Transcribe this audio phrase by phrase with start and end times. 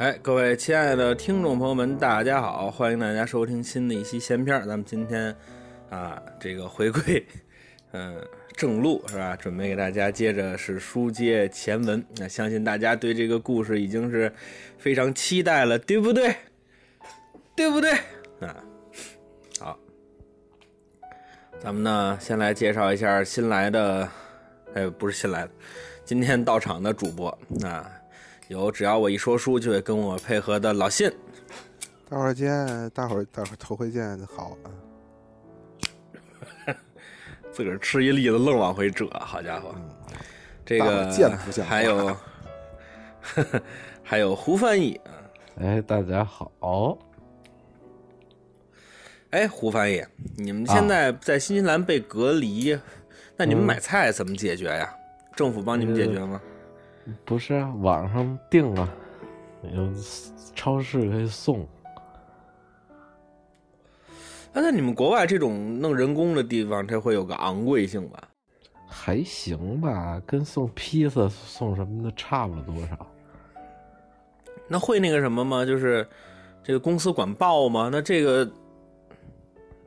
[0.00, 2.70] 哎，各位亲爱的听众朋友们，大家好！
[2.70, 4.60] 欢迎大家收听新的一期闲片儿。
[4.64, 5.36] 咱们今天
[5.90, 7.22] 啊，这个回归，
[7.92, 8.18] 嗯，
[8.56, 9.36] 正路是吧？
[9.36, 12.02] 准备给大家接着是书接前文。
[12.16, 14.32] 那相信大家对这个故事已经是
[14.78, 16.34] 非常期待了，对不对？
[17.54, 17.92] 对不对？
[18.40, 18.56] 啊，
[19.60, 19.78] 好，
[21.58, 24.08] 咱们呢先来介绍一下新来的，
[24.72, 25.50] 哎，不是新来的，
[26.06, 27.28] 今天到场的主播
[27.62, 27.99] 啊。
[28.50, 31.08] 有只要我一说书就会跟我配合的老信，
[32.08, 34.56] 大伙儿见，大伙儿大伙儿头回见，好
[36.66, 36.74] 啊！
[37.52, 39.72] 自个儿吃一栗子愣往回折，好家伙！
[40.66, 42.16] 这个见不见还有
[44.02, 45.14] 还有胡翻译啊！
[45.60, 46.98] 哎，大家好！
[49.30, 50.04] 哎，胡翻译，
[50.36, 52.76] 你们现在在新西兰被隔离，
[53.36, 54.92] 那你们买菜怎么解决呀？
[55.36, 56.40] 政府帮你们解决吗？
[57.24, 58.88] 不是啊，网上订啊，
[59.74, 59.88] 有
[60.54, 61.66] 超市可以送。
[64.52, 68.20] 那在你们国外这种弄人工的地方，它会有个昂贵性吧？
[68.86, 73.06] 还行吧，跟送披萨送什么的差不了多少。
[74.68, 75.64] 那会那个什么吗？
[75.64, 76.06] 就是
[76.62, 77.88] 这个公司管报吗？
[77.92, 78.50] 那这个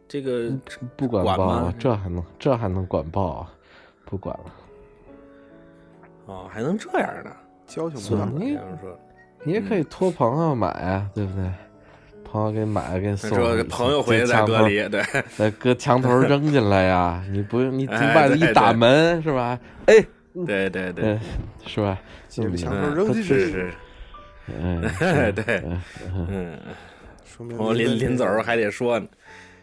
[0.07, 0.51] 这个
[0.95, 1.73] 不管报啊？
[1.77, 3.53] 这还能这还能管报啊？
[4.05, 4.45] 不管了。
[6.25, 7.31] 哦，还能这样呢？
[7.65, 8.29] 交情不错。
[8.37, 8.99] 你说，
[9.43, 11.49] 你也可以托朋友买啊，对不对？
[12.23, 13.29] 朋友给你买，给你送。
[13.29, 15.03] 说朋友回去再隔离，对，
[15.37, 17.23] 再搁墙头 扔进来呀。
[17.29, 19.59] 你不用，你从外头一打门是吧？
[19.85, 20.03] 哎，
[20.45, 21.19] 对对对，
[21.65, 21.99] 是吧？
[22.27, 23.27] 进墙头扔进去。
[23.27, 23.73] 是是。
[24.47, 24.81] 嗯，
[25.35, 25.63] 对，
[26.29, 26.59] 嗯。
[27.23, 29.07] 说明我临临走还得说呢，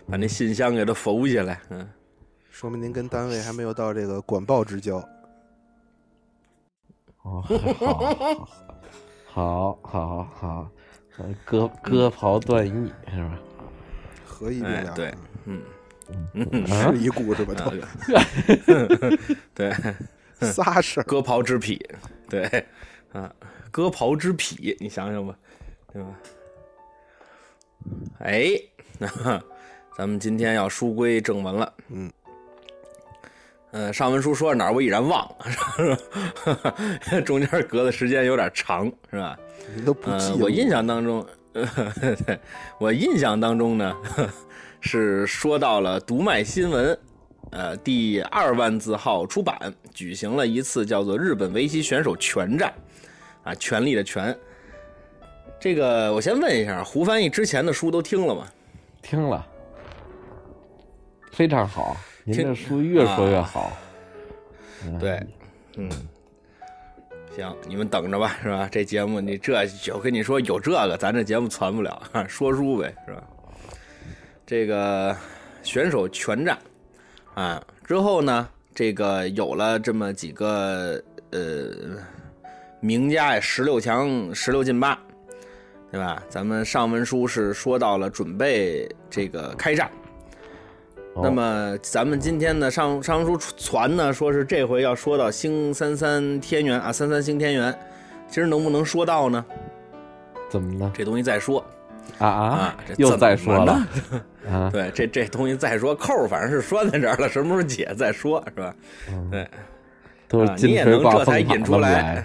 [0.09, 1.61] 把那信箱给他缝起来。
[1.71, 1.89] 嗯。
[2.51, 5.03] 说明您跟单位还没有到这个管报之交。
[7.23, 7.45] 哦，
[9.27, 10.71] 好，好，好，好，
[11.45, 13.39] 割割袍断义是吧？
[14.25, 15.15] 合一并对，
[15.45, 15.63] 嗯，
[16.67, 17.55] 是一故事吧？
[19.55, 19.71] 对，
[20.41, 21.79] 仨事儿，割袍之癖，
[22.29, 22.67] 对，
[23.13, 23.31] 啊，
[23.71, 25.37] 割袍之癖，你想想吧，
[25.93, 26.09] 对吧？
[28.21, 28.53] 哎，
[29.97, 32.11] 咱们今天要书归正文了，嗯。
[33.73, 35.25] 嗯，上文书说到哪儿，我已然忘
[35.79, 39.39] 了， 中间隔的时间有点长，是吧？
[39.77, 40.33] 你都不记。
[40.41, 41.25] 我印象当中，
[42.79, 43.97] 我印象当中呢，
[44.81, 46.99] 是说到了读卖新闻，
[47.51, 52.75] 呃，第二万字号出版，举行了一次叫做日本围棋选手权战，
[53.45, 54.37] 啊，权力的权。
[55.61, 58.49] 这个我先问一下，胡翻译之前的书都听了吗？
[59.01, 59.47] 听了，
[61.31, 61.97] 非常好。
[62.31, 63.77] 您这书越说越好，
[65.01, 65.21] 对，
[65.77, 65.91] 嗯，
[67.35, 68.69] 行，你们等着吧，是吧？
[68.71, 73.23] 这节目你这就跟你说有这个，咱这节目传不了， 说书呗，是吧？
[74.47, 75.17] 这个
[75.65, 76.57] 选手全战
[77.35, 81.03] 啊，之后呢，这个有了这么几个
[81.33, 81.73] 呃
[82.81, 84.97] 名家呀，十六强、十六进八，
[85.91, 86.23] 对吧？
[86.29, 89.91] 咱们上文书是说到了准备这个开战。
[91.23, 97.77] 那么咱们今天呢，上上书传呢，说是这回要说到星三三天元啊，三三星天元，
[98.29, 99.45] 其实能不能说到呢？
[100.51, 100.91] 怎么呢？
[100.95, 101.65] 这东西再说
[102.19, 103.73] 啊啊，这又再说了
[104.51, 104.69] 啊？
[104.73, 108.75] 对，这这东西再说，扣反正是拴在这儿了，什么时候解再说，是吧？
[109.31, 109.49] 对，
[110.29, 112.25] 都是你也能这才引出来，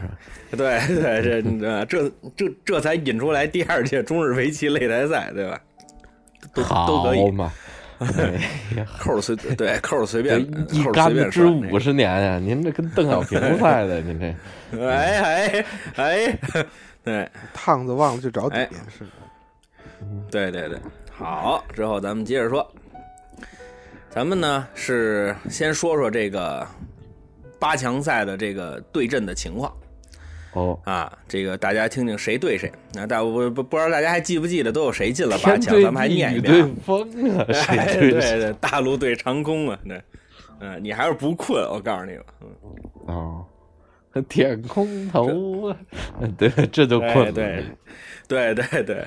[0.52, 5.62] 对对，这这这这才引出来第二届中日围棋擂台赛，对吧？
[6.54, 7.52] 都都可以嘛。
[9.00, 10.40] 扣随对扣随便，
[10.72, 12.38] 一杆子支五十年呀！
[12.40, 16.40] 您这跟邓小平赛的， 您这，哎哎哎，
[17.04, 18.58] 对，趟子忘了去找底
[18.90, 19.06] 是
[20.30, 20.78] 对对对，
[21.12, 22.70] 好，之后咱们接着说，
[24.10, 26.68] 咱们呢是先说说这个
[27.60, 29.74] 八强赛的这个对阵的情况。
[30.56, 32.72] 哦啊，这个大家听听谁对谁？
[32.94, 35.82] 那大不不不知道大家还记不记得都有谁进了八强？
[35.82, 36.76] 咱们还念一遍。
[36.78, 37.02] 风
[37.38, 40.02] 啊， 谁对对，大陆对长空啊，那
[40.62, 41.62] 嗯，你还是不困？
[41.70, 43.46] 我告诉你吧，嗯哦，
[44.30, 45.78] 舔空投啊，
[46.38, 47.32] 对，这就困了。
[47.34, 47.64] 对
[48.28, 49.06] 对对对，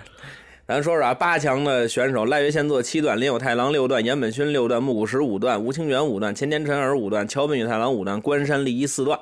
[0.66, 9.18] 咱说说啊，八强的选手：赖月宪作七段，林有太郎六段，岩本勋六段，木谷实五段，吴清源五段，前田辰儿五段，桥本宇太郎五段，关山利一四段。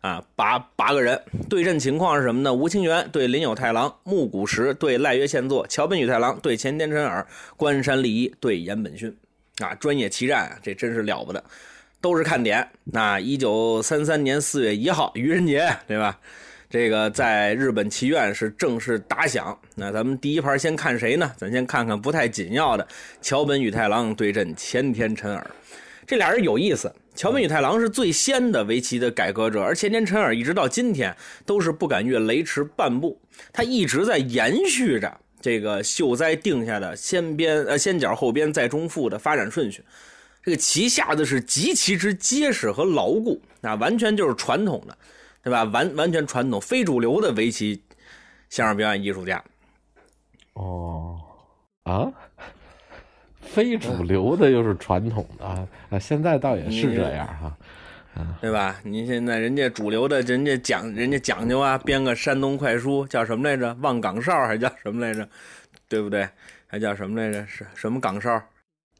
[0.00, 2.52] 啊，八八个人对阵情况是什么呢？
[2.52, 7.26] 吴清源对林有太郎，木谷实对赖月宪作，桥本宇太郎对前田真尔，
[7.56, 9.14] 关山利一对岩本勋。
[9.58, 11.44] 啊，专业棋战，这真是了不得，
[12.00, 12.66] 都是看点。
[12.84, 16.18] 那一九三三年四月一号愚人节，对吧？
[16.70, 19.58] 这个在日本棋院是正式打响。
[19.74, 21.30] 那咱们第一盘先看谁呢？
[21.36, 22.88] 咱先看看不太紧要的
[23.20, 25.50] 桥本宇太郎对阵前田辰尔。
[26.06, 26.90] 这俩人有意思，
[27.20, 31.14] 桥本宇太郎是最先的围棋的改革者，而前田辰尔一直到今天
[31.44, 33.20] 都是不敢越雷池半步，
[33.52, 39.84] 他一直在延续着这个秀哉定下的先边呃先角后边再中腹的发展顺序。
[40.42, 44.96] 这个棋下的是极其之结实和牢固，那完全就是传统的，
[45.44, 45.64] 对吧？
[45.64, 47.82] 完完全传统非主流的围棋
[48.48, 49.44] 相声表演艺术家。
[50.54, 51.20] 哦，
[51.82, 52.10] 啊。
[53.52, 57.56] 非主流的又是传统的啊，啊，现在倒也是这样哈，
[58.14, 58.80] 啊对吧？
[58.84, 63.76] 您现在人家主流的，人家讲人家讲究啊，编个山东快书叫什么来着？
[63.80, 65.28] 望岗哨还叫什么来着？
[65.88, 66.28] 对不对？
[66.68, 67.44] 还叫什么来着？
[67.46, 68.40] 是什么岗哨？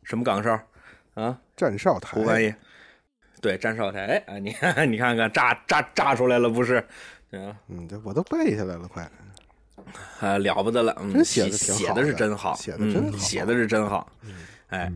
[0.03, 0.61] 什么岗哨？
[1.15, 1.39] 啊？
[1.57, 2.19] 站哨台。
[2.19, 2.53] 胡翻译。
[3.41, 4.23] 对，站哨台。
[4.27, 6.85] 哎，你看，你看看，炸炸炸出来了，不是？
[7.31, 9.09] 嗯，这我都背下来了，快。
[10.21, 10.97] 啊，了不得了！
[11.01, 14.11] 嗯写的，写的是真好，写的真好，写的是真好。
[14.69, 14.93] 哎，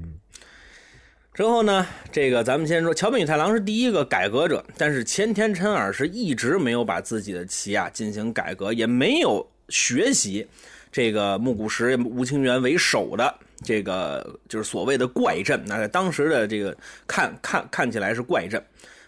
[1.32, 10.46] 之后呢，这个咱们先说，桥本宇太郎是第一个改革者，但是前田辰尔是一直没有把自己的棋啊进行改革，也没有学习
[10.92, 15.62] 这个木谷实、吴清源为首的这个就是所谓的怪阵。
[15.66, 16.76] 那在当时的这个
[17.06, 18.62] 看看看起来是怪阵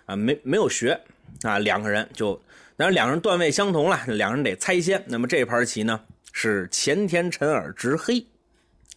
[0.06, 1.00] 啊，没没有学
[1.42, 2.40] 啊，两个人就。
[2.76, 5.02] 当然，两人段位相同了，两人得猜先。
[5.06, 5.98] 那么这盘棋呢，
[6.32, 8.22] 是前田辰尔执黑，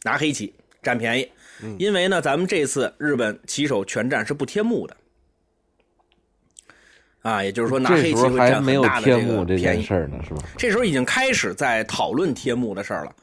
[0.04, 0.54] 拿黑棋
[0.84, 1.30] 占便宜。
[1.78, 4.98] 因为呢，咱们这次日本棋手全战是不贴幕的，
[7.22, 9.84] 啊，也就是说拿黑棋会占很大的这个便宜。
[9.84, 10.42] 事呢，是吧？
[10.58, 13.16] 这时候已经开始在讨论贴幕的事儿了。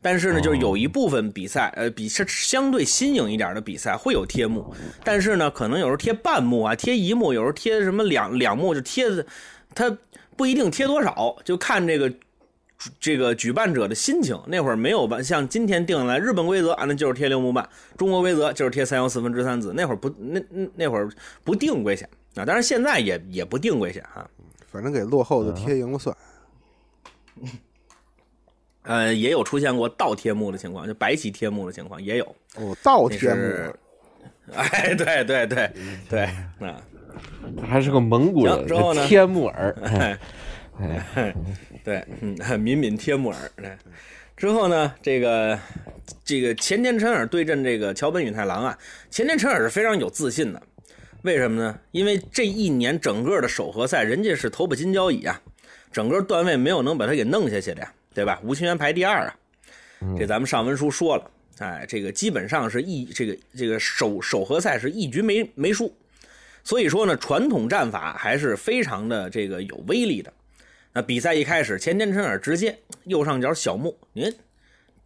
[0.00, 9.26] 但是呢，就是有一部分比赛，呃，比是相对新颖一点的比赛会有贴幕，但是呢，可能有时候贴半幕啊，贴一幕，有时候贴什么两两幕就贴的。
[9.74, 9.96] 他
[10.36, 12.12] 不一定贴多少，就看这个
[13.00, 14.38] 这个举办者的心情。
[14.46, 15.20] 那会儿没有吧？
[15.22, 17.64] 像今天定下来日本规则啊，那就是贴六目半；
[17.96, 19.72] 中国规则就是贴三幺四分之三子。
[19.74, 20.40] 那会儿不那
[20.74, 21.08] 那会儿
[21.44, 24.28] 不定规线啊，当然现在也也不定规线哈。
[24.70, 26.16] 反正给落后的贴赢了算。
[28.82, 32.24] 呃，也有出现过倒贴目的情况，就白棋贴目的情况也有。
[32.56, 33.74] 哦，倒贴目。
[34.54, 35.70] 哎，对对对
[36.08, 36.22] 对，
[36.66, 36.80] 啊。
[37.60, 38.66] 他还是个蒙古人，
[39.06, 39.74] 帖木耳，
[41.84, 43.78] 对，嗯，敏敏帖木耳。
[44.36, 45.58] 之后呢，这个
[46.24, 48.78] 这个前田辰尔对阵这个桥本宇太郎啊，
[49.10, 50.62] 前田辰尔是非常有自信的。
[51.22, 51.76] 为什么呢？
[51.90, 55.40] 因为这一年整个的首合赛，人家是头把金交椅啊，
[55.90, 58.38] 整个段位没有能把他给弄下去的呀，对吧？
[58.44, 59.34] 吴清源排第二啊，
[60.16, 65.92] 这咱们上文书说了，哎，这个基本上是一这个这个首首合赛是一局没没输。
[66.68, 70.30] 所以说呢，传统战法还是非常的这个有威力的。
[70.92, 74.30] 那比赛一开始，前田辰尔直接右上角小目，您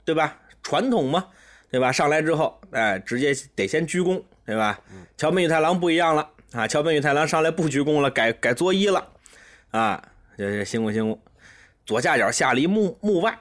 [0.05, 0.41] 对吧？
[0.61, 1.29] 传统嘛，
[1.71, 1.93] 对吧？
[1.93, 4.81] 上来之后，哎，直接得先鞠躬，对吧？
[5.17, 9.13] 桥本宇太郎不一样了啊，桥本宇太郎上来不鞠躬了，改改作揖了
[9.71, 10.03] 啊，
[10.37, 11.17] 这这辛苦辛苦。
[11.87, 13.39] 左下角下了一目目外，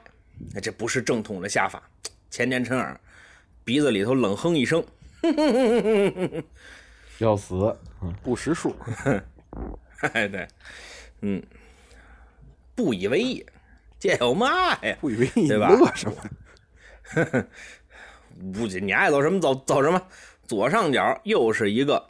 [0.54, 1.82] 那这不是正统的下法。
[2.30, 3.00] 前田辰尔
[3.64, 4.84] 鼻子里头冷哼一声，
[7.24, 7.76] 要死。
[8.22, 8.74] 不识数，
[10.12, 10.48] 哎对，
[11.20, 11.40] 嗯，
[12.74, 13.46] 不以为意，
[14.00, 14.96] 这有嘛呀？
[15.00, 15.68] 不以为意，对吧？
[15.68, 16.16] 乐什么？
[18.52, 20.02] 不，你爱走什么走走什么。
[20.48, 22.04] 左上角又是一个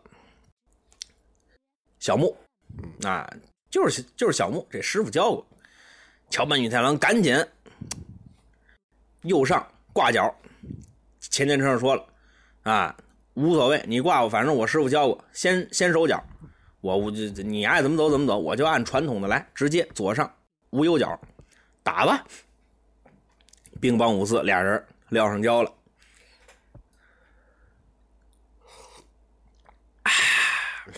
[1.98, 2.34] 小木，
[3.02, 3.30] 啊，
[3.70, 5.46] 就是就是小木，这师傅教过。
[6.30, 7.36] 桥本宇太郎赶紧
[9.22, 10.34] 右上挂角，
[11.20, 12.06] 前天车上说了
[12.62, 12.96] 啊。
[13.34, 16.22] 无所谓，你挂我，反正我师傅教过，先先手脚，
[16.80, 20.30] 我我就你爱怎么走怎么走，我就按传统的来，直接左上
[20.70, 21.18] 无忧脚，
[21.82, 22.24] 打吧。
[23.80, 25.72] 兵帮五四俩人撂上跤了，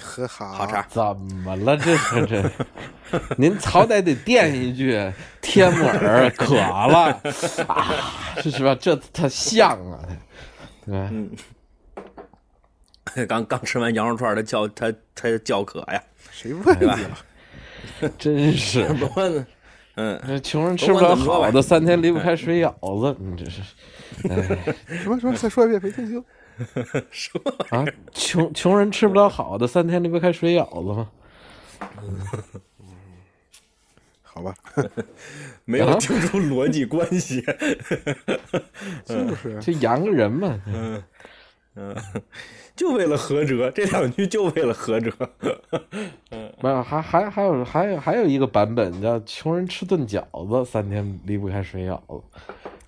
[0.01, 1.77] 喝好，好茶，怎么了？
[1.77, 2.51] 这是这，
[3.39, 7.21] 您好歹得垫一句天木耳渴了
[7.69, 8.75] 啊，是吧？
[8.75, 10.01] 这他像啊，
[10.85, 11.11] 对吧？
[13.29, 16.03] 刚刚吃完羊肉串，他叫他他叫渴呀？
[16.31, 16.99] 谁问对吧？
[18.19, 19.47] 真是 不问，
[19.97, 23.17] 嗯，穷人吃不了好的，三天离不开水舀子。
[23.21, 23.63] 你这是，
[25.03, 25.35] 什么什么？
[25.37, 26.25] 再说一遍，没听清。
[27.11, 31.11] 说啊，穷穷人吃不了好的，三天离不开水舀子吗？
[34.23, 34.55] 好吧，
[35.65, 37.45] 没有听出逻辑关系，
[39.05, 40.61] 就是就养个人嘛。
[40.67, 41.03] 嗯。
[41.77, 41.97] 嗯，
[42.77, 45.13] 就为了合辙，这两句就为了合辙。
[46.31, 52.21] 嗯 没有，还还还有还有还有一个版本叫“穷人吃顿饺子，三天离不开水舀子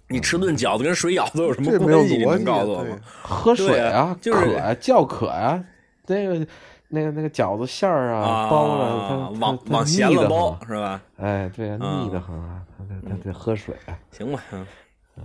[0.09, 2.17] 你吃顿饺子跟水舀子有什么关系？
[2.17, 5.63] 你告诉我吗？”，喝水啊啊，就是渴呀，叫渴呀，
[6.07, 6.47] 那个
[6.89, 11.01] 那个那个饺子馅儿啊，包了，它往往咸了包是吧？
[11.19, 13.99] 哎，对啊，啊腻得很啊，他得他得喝水啊。
[14.13, 14.43] 行吧，
[15.17, 15.25] 嗯，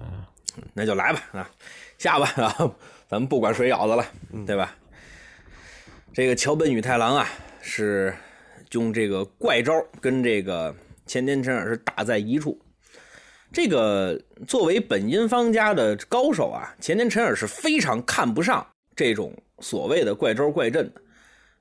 [0.74, 1.50] 那就来吧啊，
[1.98, 2.72] 下吧啊，
[3.12, 4.06] 咱们不管水舀子了，
[4.48, 4.74] 对吧？
[6.14, 7.28] 这个桥本宇太郎啊，
[7.62, 8.16] 是
[8.72, 10.74] 用这个怪招跟这个
[11.06, 12.58] 前田诚尔是打在一处。
[13.52, 18.66] 这个作为本因坊家的高手啊，前田诚尔是非常看不上
[18.96, 21.02] 这种所谓的怪招怪阵的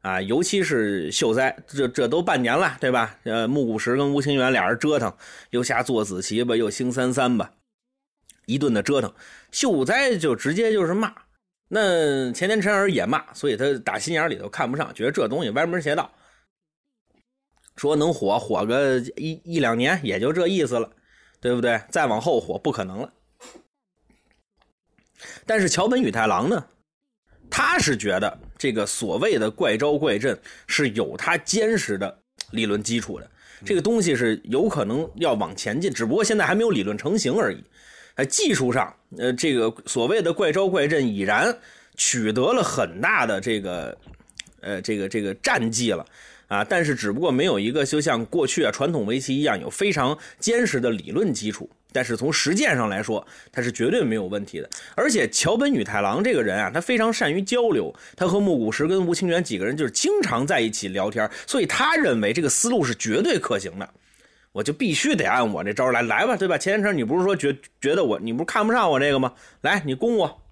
[0.02, 3.18] 啊，尤其是秀哉，这这都半年了，对吧？
[3.24, 5.12] 呃，木谷实跟吴清源俩人折腾，
[5.50, 7.54] 又下坐子棋吧，又星三三吧，
[8.46, 9.12] 一顿的折腾，
[9.50, 11.12] 秀哉就直接就是骂。
[11.72, 16.10] 那前田真儿也骂，所以他打心眼里头看不上，觉得这东西歪门邪道。
[17.76, 20.90] 说能火火个一一两年，也就这意思了，
[21.40, 21.80] 对不对？
[21.88, 23.12] 再往后火不可能了。
[25.46, 26.66] 但是桥本宇太郎呢，
[27.48, 30.36] 他是觉得这个所谓的怪招怪阵
[30.66, 33.30] 是有他坚实的理论基础的，
[33.64, 37.64] 这个东西是有可能要往前进，只不过现在还没有理论成型而已。
[38.28, 41.56] 技术上，呃，这个所谓的怪招怪阵已然
[41.96, 43.96] 取得了很大的这个，
[44.60, 46.06] 呃，这个这个战绩了
[46.48, 51.68] 啊，但是只不过没有一个就像过去啊传统围棋一样有非常坚实的理论基础。
[51.92, 54.70] 但是从实践上来说，他是绝对没有问题的。
[54.94, 63.90] 而且桥本宇太郎这个人啊，他非常善于交流，他和木谷实跟吴清源几个人就是经常在一起聊天，所以他认为这个思路是绝对可行的。
[64.52, 66.58] 我就必须得按我这招来，来吧，对吧？
[66.58, 69.32] 钱天成，你不是说觉觉得我，你不是看不上我这个吗？
[69.60, 70.42] 来，你攻我。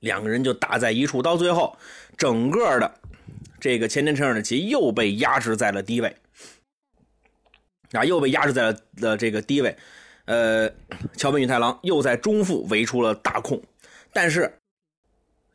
[0.00, 1.76] 两个人就打在一处，到最后，
[2.16, 2.94] 整个的
[3.58, 6.14] 这个钱天成的棋又被压制在了低位，
[7.90, 9.76] 啊，又被压制在了的这个低位。
[10.26, 10.70] 呃，
[11.16, 13.60] 桥本宇太郎又在中腹围出了大空，
[14.12, 14.58] 但是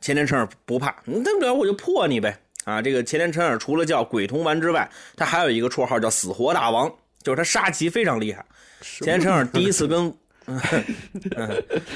[0.02, 2.38] 钱天成不怕，你大不了我就破你呗。
[2.66, 6.94] 啊，这个钱天成除了叫鬼童丸之外，他还有一个绰号叫死活大王。
[7.24, 8.44] 就是他杀棋非常厉害。
[8.82, 10.14] 钱天成第一次跟
[10.48, 10.60] 嗯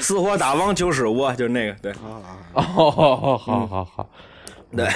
[0.00, 2.22] 死活打王九十五，就是那个对啊，
[2.54, 4.10] 哦，好好好，
[4.74, 4.86] 对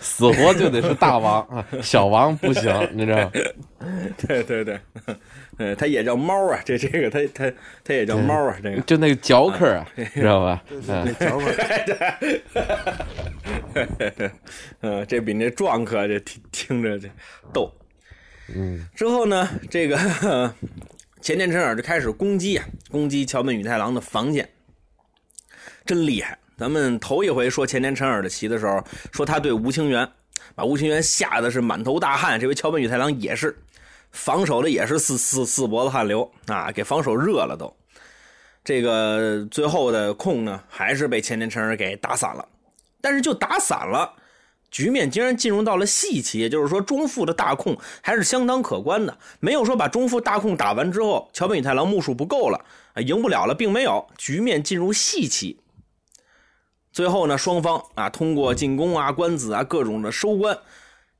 [0.00, 3.30] 死活就得是大王啊，小王不行，你知道吗？
[4.26, 4.80] 对对对，
[5.58, 7.52] 嗯，他也叫猫啊，这这个他他
[7.84, 10.60] 他也叫猫啊，这个就那个嚼克啊，知道吧？
[10.88, 11.54] 那嗯，脚本
[14.80, 17.08] 嗯，这比那壮客这听听着这
[17.52, 17.72] 逗。
[18.54, 19.96] 嗯，之后呢，这个
[21.20, 24.48] 前田真尔就开始攻击啊，攻击桥本宇太郎的防线，
[25.84, 26.38] 真厉害。
[26.58, 30.08] 咱们头一回说前田真尔的棋的时候，说他对吴清源，
[30.54, 32.38] 把吴清源吓得是满头大汗。
[32.38, 33.56] 这回桥本宇太郎也是
[34.10, 37.74] 防守的也是四四四脖子汗流啊，给防守热了都。
[38.64, 42.46] 这个最后的空呢，还是被前田真尔给打散了，
[43.00, 44.14] 但是就打散了。
[44.72, 52.64] 局面竟然进入到了细棋，也就是说中腹的大空还是相当可观的，没有说把中腹大空打完之后，桥本宇太郎目数不够了，
[52.94, 55.60] 啊，赢不了了，并没有，局面进入细棋。
[56.90, 60.58] 最后呢，双方啊通过进攻啊、官子啊各种的收官，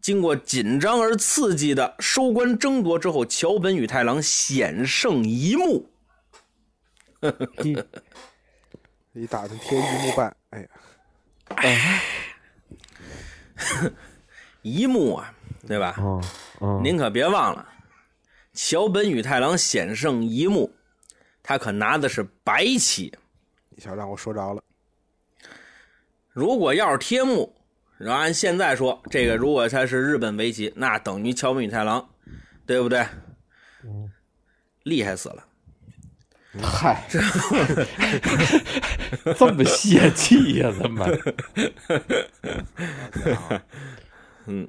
[0.00, 5.90] 经过紧张而刺激的收官争夺之后，桥本宇太郎险胜一目。
[9.14, 10.68] 一打的天一木半，哎呀，
[14.62, 15.34] 一幕啊，
[15.66, 15.94] 对吧？
[15.98, 16.20] 哦
[16.60, 17.68] 哦，您可别忘了，
[18.52, 20.72] 桥本宇太郎险胜一幕，
[21.42, 23.12] 他可拿的是白棋。
[23.70, 24.62] 你瞧让我说着了，
[26.30, 27.54] 如果要是贴目，
[27.98, 32.08] 然后按现在说，这个如果他是日本围棋，那等于桥本宇太郎，
[32.66, 33.06] 对不对？
[34.84, 35.44] 厉害死了。
[36.60, 37.02] 嗨，
[39.38, 40.72] 这么泄气呀？
[40.78, 41.06] 怎么？
[44.46, 44.68] 嗯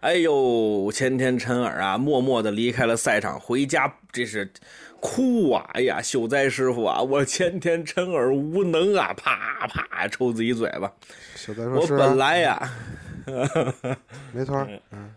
[0.00, 4.52] 哎呦，前天陈耳啊，默默的离开了赛场，回家这是
[5.00, 5.66] 哭啊！
[5.72, 9.14] 哎呀，秀哉师傅啊，我前天陈耳无能啊！
[9.14, 10.92] 啪啪抽自己嘴巴。
[11.34, 12.70] 小泽说我本来呀，
[14.32, 15.10] 没错儿，嗯，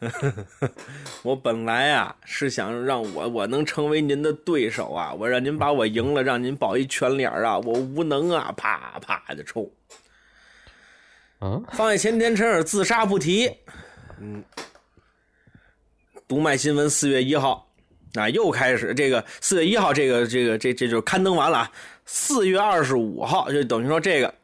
[1.22, 8.52] 我本来啊是想让我我能成为您的对手啊，我让您把我赢了，让您报一全脸啊，我无能啊！
[8.56, 9.70] 啪啪的抽。
[11.38, 13.50] 啊，放下前田辰尔自杀不提。
[14.20, 14.42] 嗯，
[16.26, 17.70] 读卖新闻四月一号，
[18.14, 21.72] 啊，又开始这个四月一号，这个这个这这就刊登完了啊。
[22.06, 24.34] 四月二十五号就等于说这个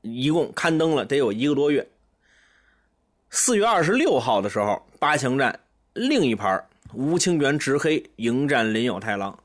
[0.00, 1.86] 一共刊登了得有一个多月。
[3.34, 5.58] 四月二十六号的时候，八强战
[5.94, 6.62] 另一盘
[6.92, 9.36] 吴清源执黑迎战林有太郎。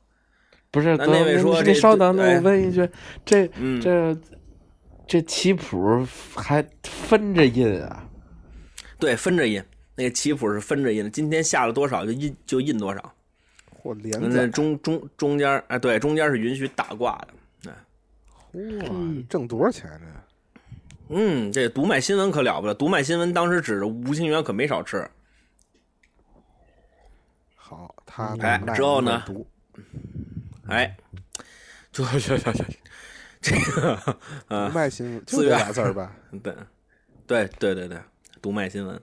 [0.70, 2.88] 不是，那那位说这稍等，那我问一句，
[3.25, 4.15] 这嗯这
[5.08, 8.03] 这棋谱还分着印啊？
[9.00, 9.63] 对，分着印，
[9.96, 11.10] 那个棋谱是分着印的。
[11.10, 13.13] 今天下了多少就印就印多少。
[13.82, 17.74] 嚯，连那载，中中中间哎，对，中间是允许打挂的。
[18.53, 20.08] 嚯，挣多少钱呢？
[21.09, 22.73] 嗯，这读卖新闻可了不得。
[22.73, 25.09] 读卖新闻当时指着吴清源可没少吃。
[27.55, 29.47] 好，他哎卖之后呢读
[30.67, 30.97] 哎，
[31.91, 32.65] 就 就就就
[33.39, 33.95] 这个
[34.47, 36.13] 不啊，卖新闻 就四月这俩字儿吧？
[36.43, 36.53] 对
[37.25, 37.99] 对对对对，
[38.41, 38.99] 独卖新闻。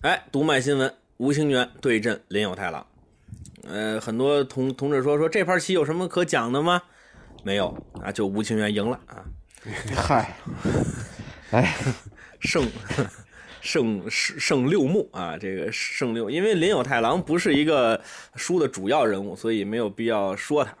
[0.00, 2.86] 哎，读卖新闻，吴清源对阵林有太郎。
[3.64, 6.82] 呃，很多同同志说说这盘棋有什么可讲的吗？
[7.44, 7.68] 没有
[8.02, 9.24] 啊，就吴清源赢了啊。
[9.94, 10.34] 嗨，
[11.50, 11.74] 哎，
[12.40, 12.66] 胜
[13.60, 18.00] 胜胜胜六目啊，这个胜六，因为林有太郎不是一个
[18.36, 20.74] 书的主要人物，所以没有必要说他。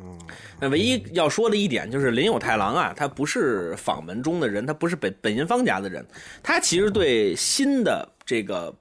[0.00, 0.18] 嗯，
[0.60, 6.04] 那唯一要说的一点就是林有太郎啊，他不是访门中的人，他不是本本因坊家的人，
[6.42, 8.74] 他其实对新的这个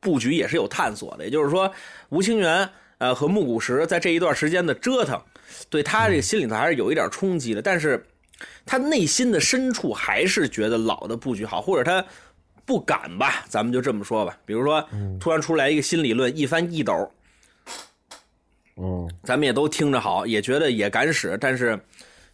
[0.00, 1.24] 布局也是有探索的。
[1.24, 1.72] 也就是说，
[2.08, 2.68] 吴清源
[2.98, 5.22] 呃和木谷实在这一段时间的折腾，
[5.70, 8.04] 对他这个心里头还是有一点冲击的，但是
[8.64, 12.04] 他内心的深处还是觉得老的布局好，或者他
[12.64, 14.36] 不敢吧，咱们就这么说吧。
[14.44, 14.86] 比如说，
[15.20, 17.10] 突然出来一个新理论，一翻一斗，
[18.76, 21.80] 嗯，咱们也都听着好，也觉得也敢使，但是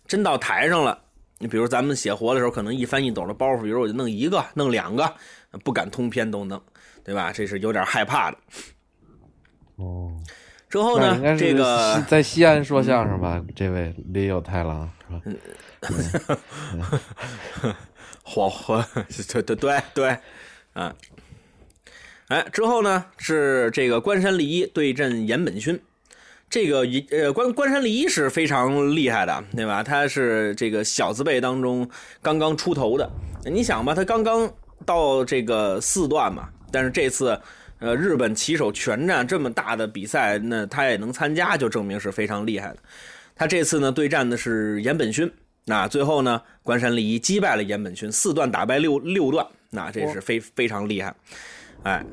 [0.07, 0.99] 真到台上了，
[1.39, 5.15] 你比如咱们写活的时候，可能一翻一斗的包袱，比如我就弄一个、弄两个，
[5.63, 6.61] 不敢通篇都弄，
[7.05, 7.33] 对吧？
[7.33, 8.39] 这是有点害怕的。
[9.77, 10.13] 哦，
[10.73, 13.39] 之后呢这个在西安说相声吧？
[13.55, 15.37] 这位李有太郎是
[16.33, 16.39] 吧？
[18.23, 18.83] 火火，
[19.31, 20.19] 对对对对，
[20.73, 20.95] 啊，
[22.29, 25.79] 哎，之后呢是这个关山利一对阵岩本勋，
[26.49, 29.83] 这个一呃关关山离是非常厉害的，对吧？
[29.83, 31.87] 他是这个小字辈当中
[32.23, 33.11] 刚刚出头的，
[33.45, 34.51] 你想吧，他刚刚
[34.87, 37.39] 到这个四段嘛，但是这次。
[37.83, 42.77] 呃，日本棋手全战这么大的比赛，那他也能参加，就证明是非常厉害的。
[43.35, 45.29] 他这次呢对战的是岩本勋，
[45.65, 51.13] 那最后呢，关山利一击败了岩本勋，四段打败六六段，那这是非非常厉害。
[51.83, 52.05] 哎，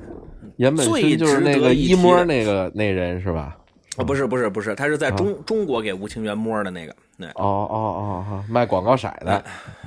[0.57, 3.55] 岩本最勋就是那值得个一摸那个那人是吧？
[3.97, 9.43] 哦，不是不是不是，他是在中、中国给吴清源摸的那个，那哦哦哦哦，卖广告色的，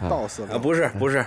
[0.09, 1.25] 道士啊不是不是，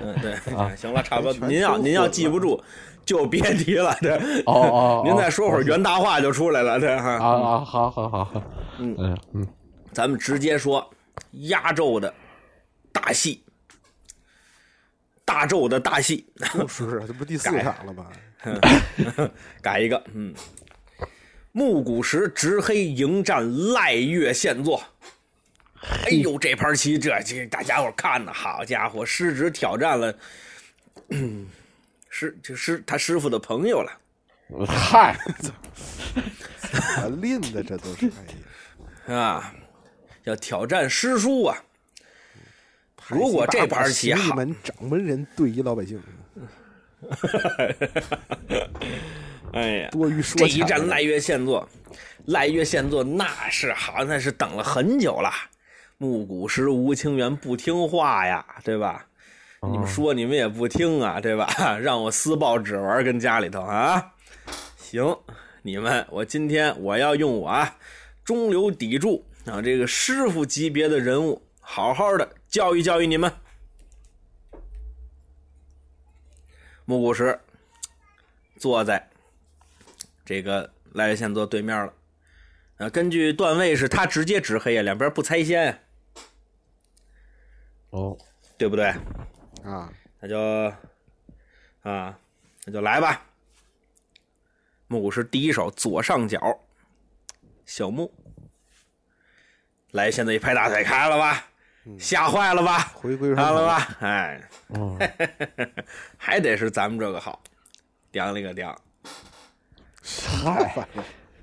[0.00, 0.34] 嗯对，
[0.76, 2.62] 行了，差不多，您要您要记不住
[3.04, 7.10] 就别提了，对，哦哦，您再说会儿原大话就出来了，对哈。
[7.12, 8.42] 啊啊，好好好，
[8.78, 8.94] 嗯。
[8.98, 9.48] 嗯嗯，
[9.92, 10.88] 咱们直接说
[11.48, 12.12] 压轴的
[12.92, 13.42] 大戏，
[15.24, 18.06] 大咒的大戏，就是这不第四场了吗？
[19.62, 20.34] 改一个，嗯，
[21.52, 24.82] 木谷实执黑迎战赖月现作。
[25.84, 30.18] 哎呦，这盘棋这这大家伙看的好家伙，师侄挑战了，
[31.10, 31.46] 嗯，
[32.08, 33.92] 师就师他师傅的朋友了。
[34.66, 35.16] 嗨，
[36.96, 38.12] 啊，拎的这都是，
[39.06, 39.54] 哎呀，啊，
[40.24, 41.56] 要挑战师叔啊！
[43.08, 46.02] 如果这盘棋一好，门掌门人对一老百姓，
[49.52, 51.68] 哎呀，多余说这一战赖月现作，
[52.26, 55.30] 赖月现作那是好，那是等了很久了。
[55.98, 59.06] 木谷实、吴清源不听话呀，对吧？
[59.62, 61.46] 你们说你们也不听啊，对吧？
[61.80, 64.12] 让我撕报纸玩跟家里头啊！
[64.76, 65.16] 行，
[65.62, 67.76] 你们，我今天我要用我啊
[68.24, 73.32] 中流砥柱啊这个师傅级别的人物，好好的教育教育你们。
[76.84, 77.40] 木谷实
[78.58, 79.08] 坐在
[80.26, 81.90] 这个赖月仙座对面了。
[82.76, 85.78] 呃，根据段位是他直接指黑呀，两边不拆仙呀，
[87.94, 88.18] 哦，
[88.58, 88.86] 对不对？
[89.62, 90.36] 啊，那就
[91.82, 92.18] 啊，
[92.64, 93.24] 那就来吧。
[94.88, 96.58] 木谷实第一手左上角，
[97.64, 98.12] 小木。
[99.92, 101.46] 来，现在一拍大腿，开了吧？
[101.96, 102.80] 吓坏了吧？
[102.96, 103.96] 回归上看了吧？
[104.00, 104.98] 哎，嗯，
[106.18, 107.40] 还得是咱们这个好，
[108.12, 108.76] 掂了个掂。
[110.42, 110.88] 嗨，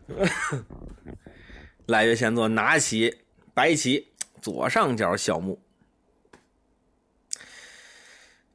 [1.87, 4.09] 赖月贤作拿起白棋，
[4.41, 5.57] 左上角小木。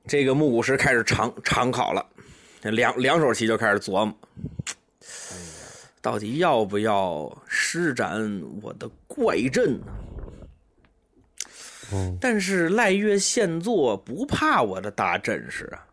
[0.07, 2.07] 这个木古石开始长长考了，
[2.61, 4.15] 这两两手棋就开始琢磨。
[6.01, 9.87] 到底要不要施展我的怪阵呢？
[11.93, 15.87] 嗯，但是赖月现做不怕我的大阵势啊。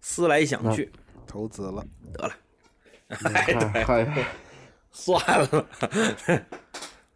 [0.00, 0.90] 思来想去，
[1.26, 2.34] 投资了，得了，
[3.34, 4.26] 哎，对，还
[4.92, 5.20] 算
[5.50, 5.66] 了，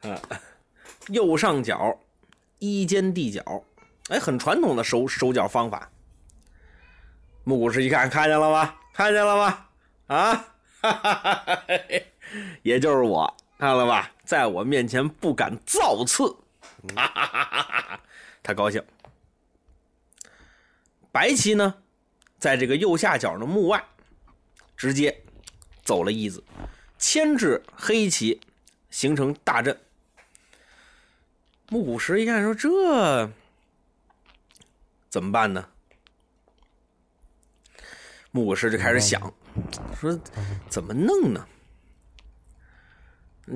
[0.10, 0.20] 啊，
[1.08, 1.98] 右上角
[2.58, 3.64] 一间地角，
[4.12, 5.90] 哎，很传统的手手脚方法。
[7.44, 8.74] 木古师一看，看见了吗？
[8.92, 9.66] 看见了吗？
[10.08, 10.34] 啊，
[10.82, 11.64] 哈哈哈哈
[12.62, 16.24] 也就是我，看了吧，在我面前不敢造次，
[16.94, 18.00] 哈哈哈哈哈，
[18.42, 18.84] 他高兴。
[21.10, 21.74] 白棋呢，
[22.38, 23.82] 在这个右下角的幕外，
[24.76, 25.22] 直接
[25.82, 26.44] 走了一子，
[26.98, 28.38] 牵制黑棋，
[28.90, 29.80] 形成大阵。
[31.70, 33.30] 木古石一看说：“这
[35.12, 35.68] 怎么办呢？”
[38.32, 39.20] 木古石就开始想，
[40.00, 40.18] 说
[40.70, 41.46] 怎么弄呢？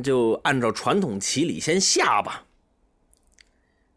[0.05, 2.45] 就按照传统棋理先下吧。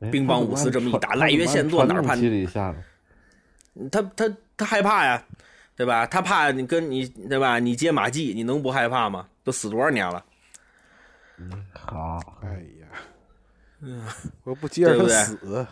[0.10, 2.82] 兵帮五四这么一打赖月现做哪怕你里下了？
[3.92, 5.22] 他他他害怕呀，
[5.76, 6.06] 对吧？
[6.06, 7.60] 他怕你跟你对吧？
[7.60, 9.28] 你接马季，你能不害怕吗？
[9.44, 10.24] 都死多少年了？
[11.74, 15.68] 好，哎呀，我不接着对不他对死，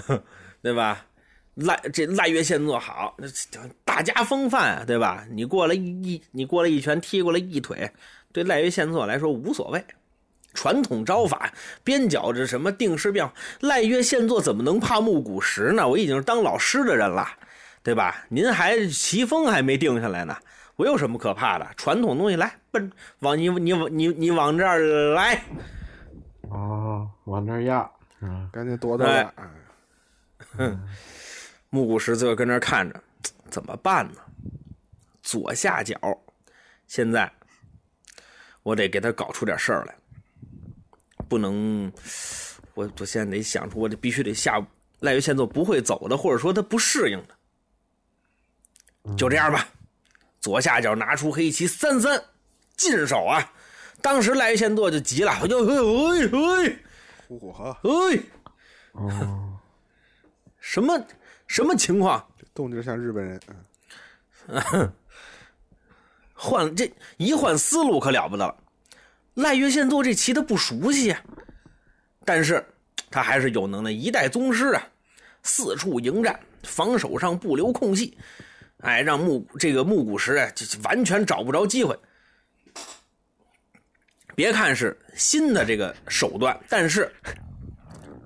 [0.62, 1.06] 对吧？
[1.56, 5.26] 赖这赖月现做好，这大家风范，对吧？
[5.30, 7.90] 你过来一你过来一拳踢过来一腿，
[8.32, 9.84] 对赖月现做来说无所谓。
[10.52, 11.52] 传统招法，
[11.84, 15.86] 边角这什么定式变化，赖月现做怎么能怕木古石呢？
[15.86, 17.26] 我已经是当老师的人了，
[17.82, 18.24] 对吧？
[18.28, 20.36] 您还棋风还没定下来呢，
[20.76, 21.66] 我有什么可怕的？
[21.76, 25.44] 传统东西来，奔往你你你你往这儿来，
[26.48, 27.88] 哦，往那儿压，
[28.20, 29.34] 嗯，赶紧躲躲吧。
[30.56, 30.70] 哎
[31.70, 33.00] 木古石最后跟那儿看着，
[33.48, 34.20] 怎么办呢？
[35.22, 35.96] 左下角，
[36.88, 37.30] 现在
[38.62, 39.94] 我得给他搞出点事儿来，
[41.28, 41.92] 不能，
[42.74, 44.60] 我我现在得想出，我得必须得下
[44.98, 49.68] 赖月现座不会走的，或者说他不适应的，就这样吧。
[50.40, 52.20] 左下角拿出黑棋三三，
[52.76, 53.52] 进手啊！
[54.02, 56.78] 当时赖月现座就急了，我就哎哎
[57.30, 58.18] 呼呼哈，哎，
[58.90, 59.56] 哦，
[60.58, 61.00] 什么
[61.46, 62.26] 什么情况？
[62.36, 63.40] 这动静像日本人。
[64.48, 64.92] 嗯
[66.34, 68.56] 换这一换思路可了不得了。
[69.34, 71.22] 赖月现做这棋他不熟悉啊，
[72.24, 72.66] 但是
[73.12, 74.88] 他还是有能耐，一代宗师啊，
[75.44, 78.18] 四处迎战，防守上不留空隙，
[78.78, 81.96] 哎，让木这个木古石啊，就就完全找不着机会。
[84.34, 87.10] 别看是新的这个手段，但是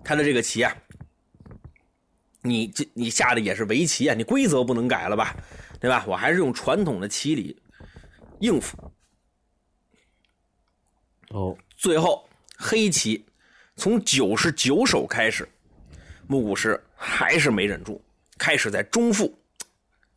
[0.05, 0.77] 他的这个棋啊，
[2.43, 5.35] 你这你下的也是围棋啊，你规则不能改了吧，
[5.81, 6.05] 对吧？
[6.07, 7.61] 我还是用传统的棋理
[8.41, 8.77] 应付。
[11.31, 13.25] 哦，最后黑棋
[13.77, 15.49] 从九十九手开始，
[16.29, 18.01] 木古师还是没忍住，
[18.39, 19.37] 开始在中腹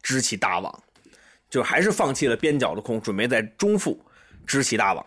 [0.03, 0.83] 支起大网，
[1.49, 3.99] 就还是放弃了边角的空，准备在中腹
[4.45, 5.03] 支起大网。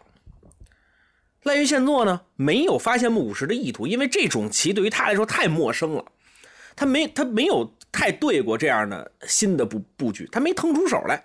[1.43, 6.05] 赖月现作呢，没有发现木古石的意图，因为这种棋对于他来说太陌生了，
[6.77, 11.23] 他没他没有太对过这样的新的布布局，他没腾出手来。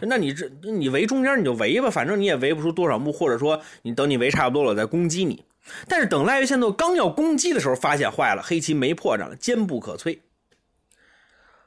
[0.00, 5.44] 那你这你围中间你就围吧，反正你也围不出多少目，或者说你等你围差不多了再攻击你。
[5.86, 10.20] 但是等赖月现作刚要攻击的时候，发现坏了，黑棋没破绽了，坚不可摧。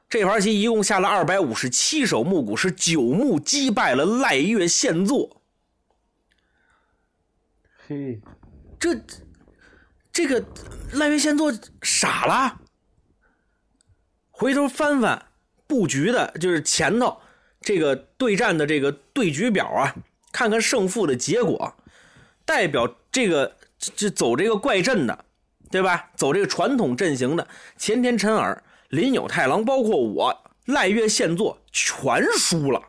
[0.08, 5.41] 这盘棋一共下了二百五十七手，木古是九目击败了赖月现作。
[7.92, 8.18] 嘿，
[8.80, 8.98] 这
[10.10, 10.42] 这个
[10.94, 11.52] 赖月仙作
[11.82, 12.60] 傻了，
[14.30, 15.26] 回头翻翻
[15.66, 17.20] 布局的，就是前头
[17.60, 19.94] 这个对战的这个对局表啊，
[20.32, 21.74] 看看胜负的结果，
[22.46, 25.26] 代表这个这走这个怪阵的，
[25.70, 26.10] 对吧？
[26.16, 32.82] 走这个传统阵型的前田辰尔、林有太郎，包括我赖月仙作全输了。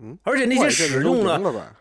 [0.00, 1.74] 嗯，而且那些使用了？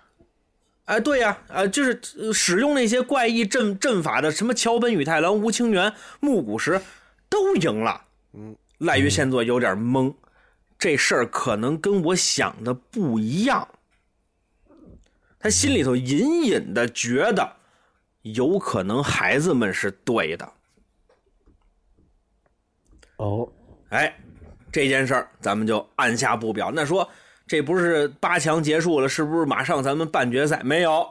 [0.88, 6.82] 哎，对呀、呃，就是呃使用那些怪异阵阵法的，什么桥本宇太郎、吴清源、木谷实，
[7.30, 8.06] 都赢了。
[8.32, 10.16] 嗯，赖月现作有点懵，
[10.80, 13.68] 这事儿可能跟我想的不一样。
[15.38, 17.58] 他心里头隐隐的觉得，
[18.22, 20.54] 有可能孩子们是对的。
[23.18, 23.52] 哦，
[23.90, 24.18] 哎，
[24.72, 26.72] 这件事儿咱们就按下不表。
[26.74, 27.10] 那说
[27.48, 30.62] 这不是八强结束了，是不是马上咱们半决赛？
[30.64, 31.08] 没有，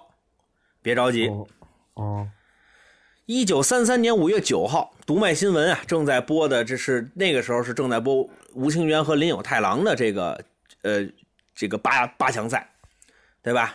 [0.83, 1.29] 别着急。
[1.29, 1.49] 哦，
[1.95, 2.29] 哦，
[3.25, 10.45] 一九三三年五月九号，读卖新闻啊正在播的，这是那个时候是正在播吴清源和林有太郎的这个
[10.83, 11.09] 呃
[11.55, 12.71] 这个八八强赛，
[13.43, 13.75] 对吧？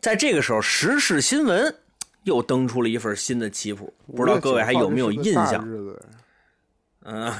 [0.00, 1.74] 在这个时候，时事新闻
[2.24, 5.66] 又登出了一份新的棋谱，不知道各位还有没有印象？
[7.04, 7.32] 嗯，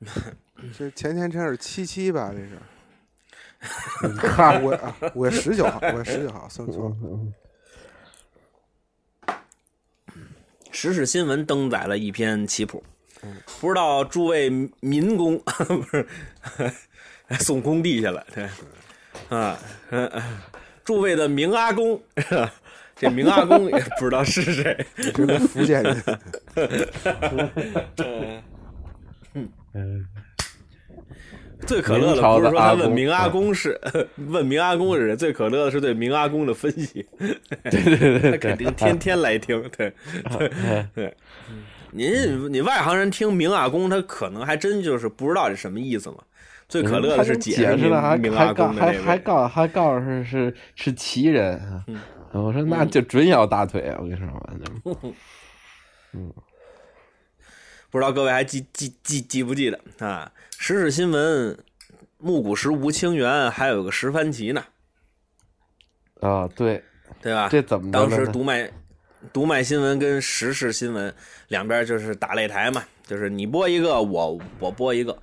[0.76, 2.30] 这前天真是七七吧？
[2.32, 2.58] 这是。
[4.16, 6.96] 看五啊，五月十九号，五月十九号，算错。
[10.70, 12.84] 时事新闻登载了一篇棋谱，
[13.60, 14.48] 不知道诸位
[14.80, 16.06] 民工 不是
[17.40, 18.48] 送工地去了，对。
[19.28, 19.58] 啊，
[20.84, 22.00] 诸位的明阿公，
[22.94, 26.02] 这明阿公 也不知道是谁，是个福建人。
[29.72, 30.06] 嗯。
[31.66, 33.78] 最可乐的不是说他问明阿公是
[34.28, 37.06] 问明阿公是谁，最可乐的是对明阿公的分析。
[37.64, 39.60] 对 对对， 他肯定天天来听。
[39.76, 39.92] 对
[40.38, 41.16] 对对，
[41.90, 46.16] 您你外行人听明阿公，他可能还真就是不知道这什么意思嘛。
[46.68, 51.60] 最可乐的是解释了，还还告还还告还告诉是是是奇人。
[52.32, 54.52] 我说那就准咬大腿，我跟你说吧。
[56.12, 56.32] 嗯。
[57.90, 60.30] 不知道各位还记记记记不记得啊？
[60.58, 61.58] 时事新闻，
[62.18, 64.64] 木谷实、吴清源还有个石番棋呢。
[66.20, 66.82] 啊，对，
[67.22, 67.48] 对吧？
[67.48, 68.70] 这怎么当时读卖
[69.32, 71.14] 读卖新闻跟时事新闻
[71.48, 75.16] 两边就是打擂台嘛，就是你播一个，我我播一个。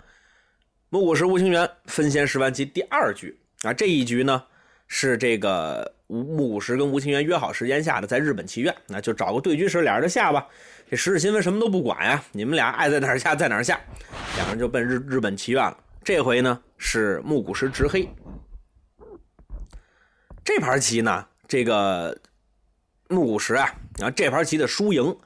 [0.89, 4.43] 木谷实、吴清源分先石番旗第二局啊，这一局呢
[4.87, 10.47] 是这个吴木谷实跟吴清源约好时间下的，在日本棋院，那就找个对局室，俩人就下吧。
[10.89, 13.79] 这时事新闻什么都不管呀，你们俩爱在哪儿下在哪儿下，
[14.35, 15.77] 两人就奔日日本棋院了。
[16.03, 18.07] 这回呢是木谷实执黑，
[20.43, 22.15] 这盘棋呢，这个
[23.09, 25.17] 木谷实啊，啊这盘棋的输赢，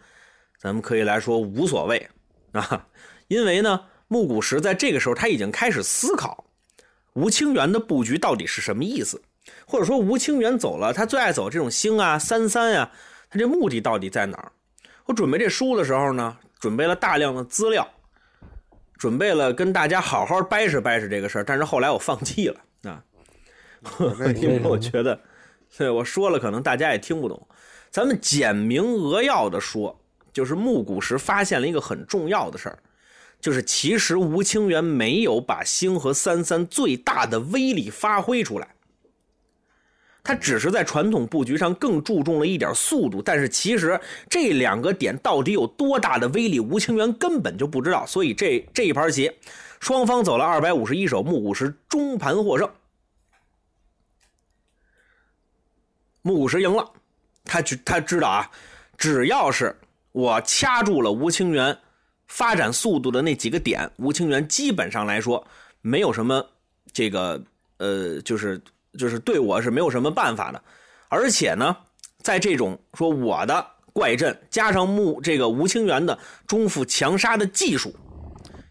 [0.58, 2.08] 咱们可以来说无所谓
[2.54, 2.88] 啊，
[3.28, 6.46] 因为呢木谷实在这个时候他已经开始思考
[7.14, 9.22] 吴清源的布局到底是什么意思，
[9.66, 12.92] 或者说吴清源走了他最爱走这种星啊三三呀，
[13.30, 14.52] 他这目的到底在哪儿？
[15.06, 17.88] 我准备这书的时候呢，准备了大量的资料，
[18.98, 23.04] 准备了跟大家好好掰扯掰扯这个事儿，但是后来我放弃了啊，
[24.36, 25.20] 因为我觉得，
[25.78, 27.48] 对我说了可能大家也听不懂。
[27.90, 30.00] 咱们简明扼要的说，
[30.32, 32.80] 就是木谷实发现了一个很重要的事儿，
[33.42, 38.68] 就是其实吴清源没有把星和三三最大的威力发挥出来。
[40.30, 48.06] 他只是在传统布局上更注重了一点速度，但是其实这两个点到底有多大的威力，吴清源根本就不知道。
[48.06, 49.32] 所以这这一盘棋，
[49.80, 52.70] 双方走了二百五十一手，木谷实中盘获胜。
[56.22, 56.92] 木谷实赢了，
[57.44, 58.52] 他他知道啊，
[59.00, 59.76] 只要是
[60.12, 61.76] 我掐住了吴清源
[62.28, 65.44] 发展速度的那几个点，吴清源基本上来说
[65.82, 66.46] 没有什么
[66.94, 67.44] 这个
[67.78, 68.62] 呃，就是。
[68.98, 70.64] 就是对我是没有什么办法的，
[71.08, 71.76] 而且呢，
[72.20, 77.94] 在这种说我的怪阵加上木这个吴清源的中府强杀的技术，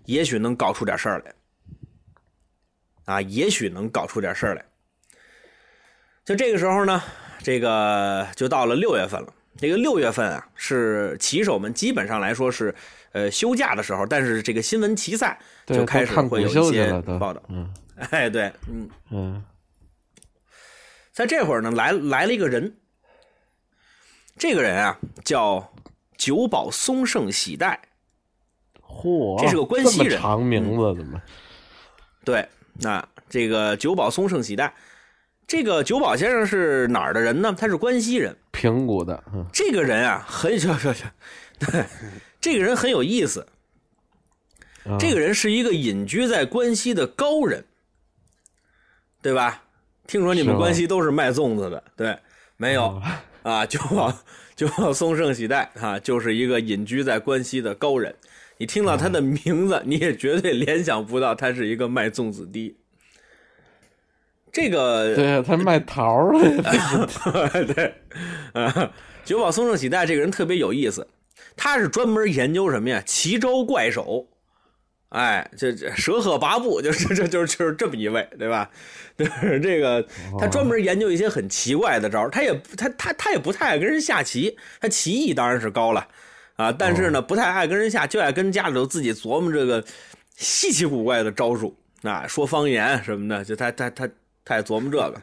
[0.04, 1.35] 也许能搞出点事儿来，
[3.14, 4.64] 啊，也许能搞出点事儿来。
[6.24, 7.02] 就这个时候呢，
[7.42, 9.33] 这个就到了六月份了。
[9.57, 12.72] 这个六月份啊，是棋手们基本上来说是
[13.12, 17.42] 呃休假的时候，但是这个新闻棋赛就开始会有一些报道。
[17.48, 17.68] 嗯，
[18.11, 19.44] 哎，对，嗯嗯。
[21.18, 22.76] 在这会儿呢，来来了一个人。
[24.37, 25.74] 这个人啊，叫
[26.16, 27.81] 久保松盛喜代。
[28.81, 31.20] 嚯，这是个关西人，长名字怎么？
[32.24, 34.72] 对，那这个久保松盛喜代，
[35.44, 37.52] 这个久保先生是哪儿的人呢？
[37.59, 39.20] 他是关西人，平谷的。
[39.52, 41.04] 这个人啊，很 这这这，
[41.66, 41.85] 对，
[42.40, 43.44] 这个人很有意思。
[45.00, 47.64] 这个人是一个隐居在关西的高人，
[49.20, 49.64] 对吧？
[50.08, 52.18] 听说你们关西都是卖粽子的，对，
[52.56, 53.00] 没有
[53.44, 53.64] 啊？
[53.66, 53.78] 就
[54.56, 58.12] 就松盛喜代啊，就是一个隐居在关西的高人。
[58.56, 62.74] 你听到他的名字，你也绝对联想不到他是一个卖粽子的。
[64.50, 66.32] 这个对，他卖桃儿
[67.74, 67.94] 对，
[68.54, 68.90] 啊，
[69.24, 71.06] 九保松盛喜代这个人特别有意思，
[71.54, 73.02] 他是专门研究什么呀？
[73.04, 74.26] 奇招怪手。
[75.10, 78.70] 哎，这这蛇鹤八部就是这就是就是这么一位，对吧？
[79.16, 80.06] 就是这个
[80.38, 86.06] 他专门研究一些很奇怪的招他也他他他也不太爱跟人下棋，他棋艺当然是高了
[86.56, 89.82] 啊，但是呢不太爱跟人下，就爱跟家里头自己琢磨这个
[90.36, 94.08] 稀奇古怪的招数啊，说方言什么的，就他他他
[94.44, 95.22] 他也琢磨这个。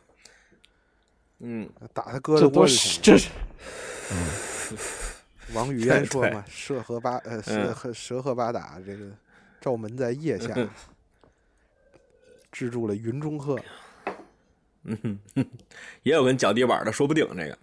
[1.42, 3.28] 嗯，打他哥的窝子，这是。
[5.54, 9.06] 王语嫣说嘛， 蛇和八呃蛇蛇和八打这个。
[9.66, 10.54] 照门在腋下，
[12.52, 13.60] 制住了云中鹤。
[14.84, 15.20] 嗯，
[16.04, 17.58] 也有跟脚底板的，说不定这个。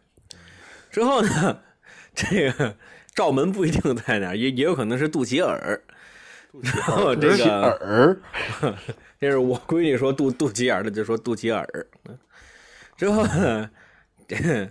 [0.91, 1.62] 之后呢，
[2.12, 2.77] 这个
[3.15, 5.81] 罩门不一定在哪儿，也也有可能是肚脐耳。
[6.61, 8.21] 然后这个耳，
[9.21, 11.87] 这是我闺女说肚肚脐眼的，就说肚脐耳。
[12.97, 13.71] 之后呢，
[14.27, 14.69] 这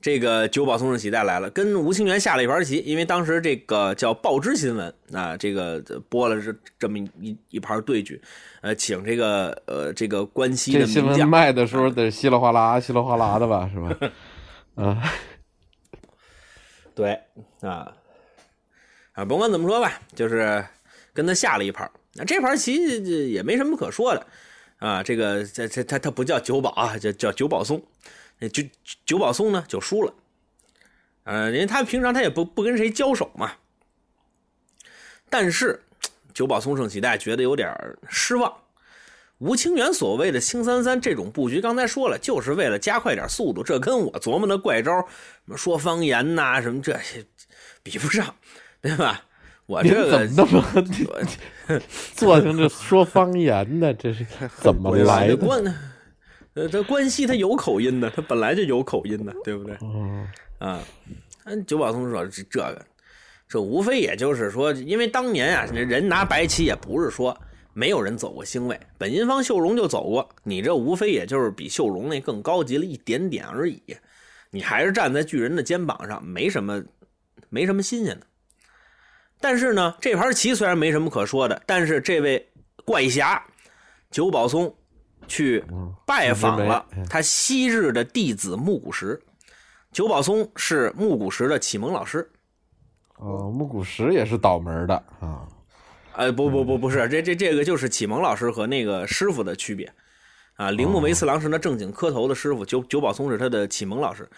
[0.00, 8.20] 这个九保松胜喜带来了，跟吴清源下了一盘棋，因为当时这个叫报知新闻啊，这个播了这这么一一盘对局，
[8.60, 14.12] 呃，请这个呃这个关西的这新闻名将，卖的时候得稀里哗啦、稀里哗啦的吧， 是吧？
[14.84, 15.02] 啊，
[16.94, 17.18] 对
[17.62, 17.92] 啊
[19.14, 20.64] 啊，甭管怎么说吧，就是
[21.12, 21.90] 跟他下了一盘。
[22.14, 24.26] 那这盘棋这也没什么可说的
[24.78, 27.82] 啊，这个这这他他不叫九保啊，叫叫九保松。
[28.38, 28.62] 那九
[29.04, 30.14] 九保松呢就输了，
[31.24, 33.52] 呃，因为他平常他也不不跟谁交手嘛。
[35.28, 35.82] 但是
[36.34, 37.74] 九保松胜喜代觉得有点
[38.08, 38.52] 失望。
[39.38, 43.62] 吴清源所谓的“青三三”这种布局，刚才说了，就是为了加快点速度。
[43.62, 45.06] 这跟我琢磨的怪招，什
[45.44, 47.22] 么说方言呐、什么这些
[47.82, 48.34] 比不上，
[48.80, 49.24] 对吧？
[49.66, 51.80] 我这个怎么那么
[52.14, 53.92] 做成这说方言呢？
[53.92, 54.24] 这是
[54.58, 55.36] 怎么来的？
[56.56, 59.74] 呃，这关西他有口音的，他本来就有口音的，对不对？
[59.82, 60.26] 哦，
[60.58, 60.82] 啊，
[61.44, 62.86] 嗯，九保松说这这个，
[63.46, 67.38] 这无非也就是说，因为当年啊，人拿白棋也不是说
[67.74, 73.82] 没有人走过星位，本因坊秀荣就走过，你这无非也就是比秀荣那更高级了一点点而已，
[74.50, 76.82] 你还是站在巨人的肩膀上，没什么，
[77.50, 78.26] 没什么新鲜的。
[79.38, 82.48] 但是呢，这盘棋虽然没什么可说的，但是这位
[82.86, 83.44] 怪侠
[84.10, 84.74] 九保松
[85.26, 85.64] 去
[86.06, 89.20] 拜访了他昔日的弟子木谷实。
[89.92, 92.28] 九保松是木谷实的启蒙老师。
[93.16, 95.48] 哦，木谷实也是倒门的啊。
[96.14, 99.90] 呃，不不不，不是，这这这个就是启蒙老师和那个师傅的区别
[100.56, 100.70] 啊。
[100.70, 104.28] 铃木维次郎是那正经磕头的师傅，九九保松是他的启蒙老师。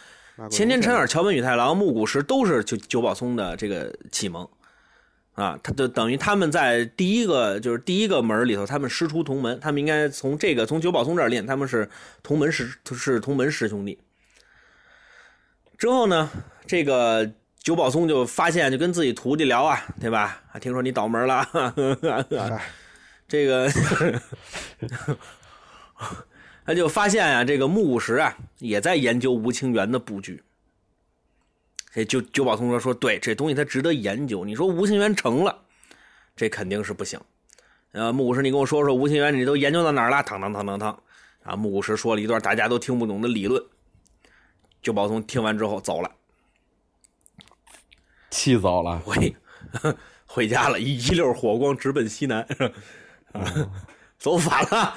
[0.48, 4.48] 前田辰尔、桥本宇太郎、木谷实都是九九保松的这个启蒙
[5.38, 11.88] 啊，他就等于他们在第一个就是第一个门里头，他们师出同门，他们应该从这个从九保松这儿练，他们是
[12.24, 13.96] 同门师是同门师兄弟。
[15.76, 16.28] 之后呢，
[16.66, 20.42] 这个九保松就发现，就跟自己徒弟聊啊，对吧？
[20.50, 21.46] 啊，听说你倒门了，
[23.28, 23.70] 这个
[26.66, 30.42] 他就发现啊，这个木五十啊也在研究吴清源的布局。
[31.92, 34.44] 这九九保松说说对，这东西它值得研究。
[34.44, 35.64] 你说吴清源成了，
[36.36, 37.18] 这肯定是不行。
[37.92, 40.22] 呃，木谷实，你跟我说说吴清源，你都研究到哪儿了？
[40.22, 41.02] 当当当当当，
[41.42, 43.62] 啊，木谷实说了一段大家都听不懂的理论。
[44.82, 46.12] 九宝松听完之后走了，
[48.30, 49.34] 气走了，回
[50.26, 52.46] 回家了，一一溜火光直奔西南，
[53.32, 53.42] 啊，
[54.18, 54.94] 走反了，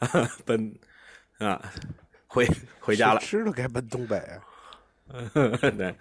[0.44, 0.74] 奔
[1.38, 1.62] 啊，
[2.26, 2.48] 回
[2.80, 3.20] 回家了。
[3.20, 4.42] 吃了该奔东北啊。
[5.76, 5.94] 对，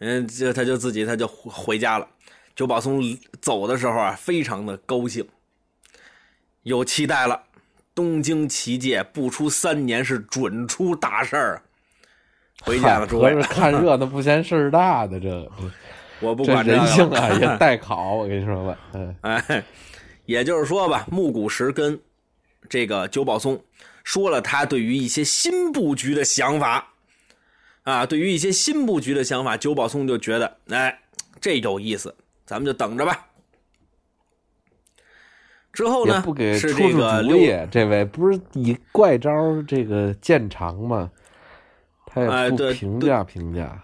[0.00, 2.08] 嗯，就他就自己他就回家了。
[2.54, 3.02] 九保松
[3.40, 5.26] 走的时候啊，非常的高兴，
[6.62, 7.42] 有期待了。
[7.94, 11.62] 东京棋界不出三年是准出大事儿啊！
[12.62, 15.48] 回家了，诸位合着，看热闹不嫌事儿大的，这
[16.18, 18.14] 我不管这个人性啊也 待考。
[18.14, 19.64] 我跟你说吧，嗯，哎，
[20.26, 22.00] 也就是说吧，木谷实跟
[22.68, 23.62] 这个九保松
[24.02, 26.93] 说了他对于一些新布局的想法
[27.84, 31.00] 啊，对于一些新布局的想法，九保松就觉得，哎，
[31.40, 33.26] 这有意思，咱们就等着吧。
[35.72, 37.68] 之后呢不，给是出出这个六主意。
[37.70, 39.30] 这位不是以怪招
[39.62, 41.10] 这个见长吗？
[42.06, 43.82] 他也不评价评价。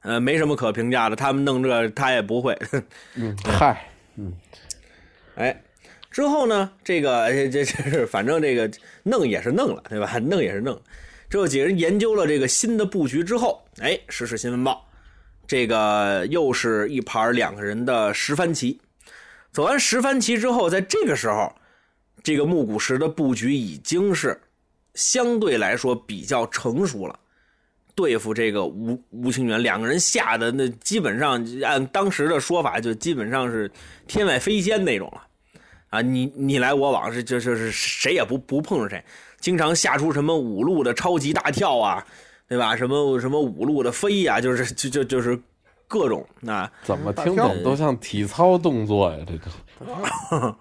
[0.00, 2.58] 呃，没什么可评价的，他们弄这他也不会。
[3.16, 4.32] 嗯，嗨，嗯
[5.34, 5.62] 哎，
[6.10, 8.70] 之后呢，这个哎这这是反正这个
[9.02, 10.18] 弄也是弄了，对吧？
[10.18, 10.80] 弄也是弄。
[11.36, 14.88] 这几人研究了这个新的布局之后，哎，时事新闻报，
[15.46, 18.80] 这个又是一盘两个人的十番棋。
[19.52, 21.54] 走完十番棋之后，在这个时候，
[22.22, 24.40] 这个木谷实的布局已经是
[24.94, 27.18] 相对来说比较成熟了。
[27.94, 33.70] 对付这个吴吴清源，两个人下的那基本上按当时的说法，就基本上是
[34.06, 35.22] 天外飞仙那种了。
[35.90, 39.04] 啊，你你来我往，是就就是谁也不不碰着谁，
[39.46, 42.04] 经常下出什么五路的超级大跳啊，
[42.48, 42.74] 对吧？
[42.74, 45.40] 什么什么五路的飞呀、就是就就就是
[45.86, 49.18] 各种啊，怎么听怎么都像体操动作呀？
[49.24, 50.56] 这个。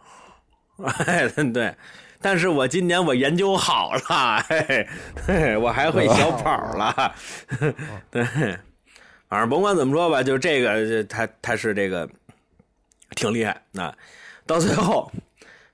[1.07, 1.75] 哎，对，
[2.21, 4.87] 但是我今年我研究好了，嘿
[5.25, 7.15] 嘿，我还会小跑了，
[8.11, 8.23] 对，
[9.27, 12.07] 反正甭管怎么说吧，就这个，他他是这个
[13.15, 13.91] 挺厉害那
[14.45, 15.11] 到最后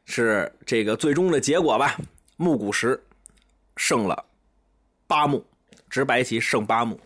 [0.06, 1.98] 是这个最终的结果吧，
[2.42, 3.00] 木谷石
[3.78, 4.26] 胜了
[5.06, 5.46] 八目，
[5.92, 7.00] 执白棋胜八目。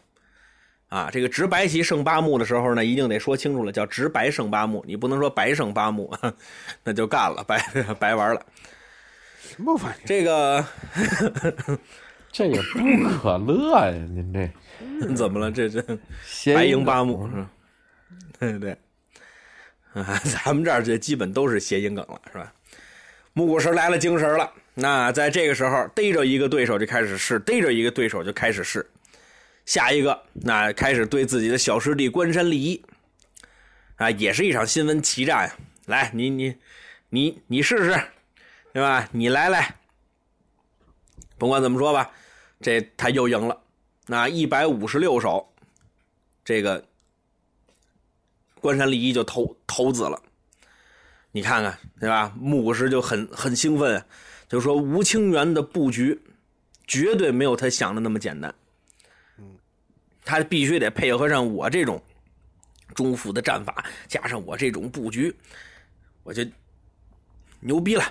[0.88, 6.10] 啊，这个执白棋胜八目的时候呢，一定得说清楚了，叫执白胜八目，你不能说白胜八目，
[6.86, 7.60] 那就干了，白
[8.00, 8.46] 白玩了。
[9.42, 10.00] 什么玩意儿？
[10.06, 10.66] 这个
[12.32, 13.92] 这也不可乐呀！
[13.92, 14.50] 您这
[15.16, 15.52] 怎么了？
[15.52, 15.84] 这这
[16.26, 17.50] 谐白赢音八目是吧？
[18.40, 18.72] 对对，
[19.92, 22.54] 啊，咱们这儿这基本都是谐音梗了，是吧？
[23.34, 28.86] 木古石来了精神了，那在这个时候逮着一个对手就开始试，逮着一个对手就开始试，
[29.66, 32.86] 下一个那开始对自己的小师弟关山利一，
[33.96, 35.56] 啊，也是一场新闻奇战呀！
[35.86, 36.56] 来，你你
[37.10, 38.00] 你你试试，
[38.74, 39.08] 对吧？
[39.14, 39.76] 你来来，
[41.38, 42.12] 甭管怎么说吧，
[42.60, 43.62] 这他又赢了，
[44.08, 45.54] 那一百五十六手，
[46.44, 46.84] 这个
[48.60, 50.22] 关山利一就投投资了。
[51.32, 52.34] 你看看，对吧？
[52.38, 54.04] 木古石就很很兴奋，
[54.48, 56.20] 就说吴清源的布局
[56.86, 58.54] 绝对没有他想的那么简单。
[60.24, 62.02] 他必须得配合上我这种
[62.96, 65.36] 中府的战法，加上我这种布局，
[66.24, 66.44] 我就
[67.60, 68.04] 牛逼了，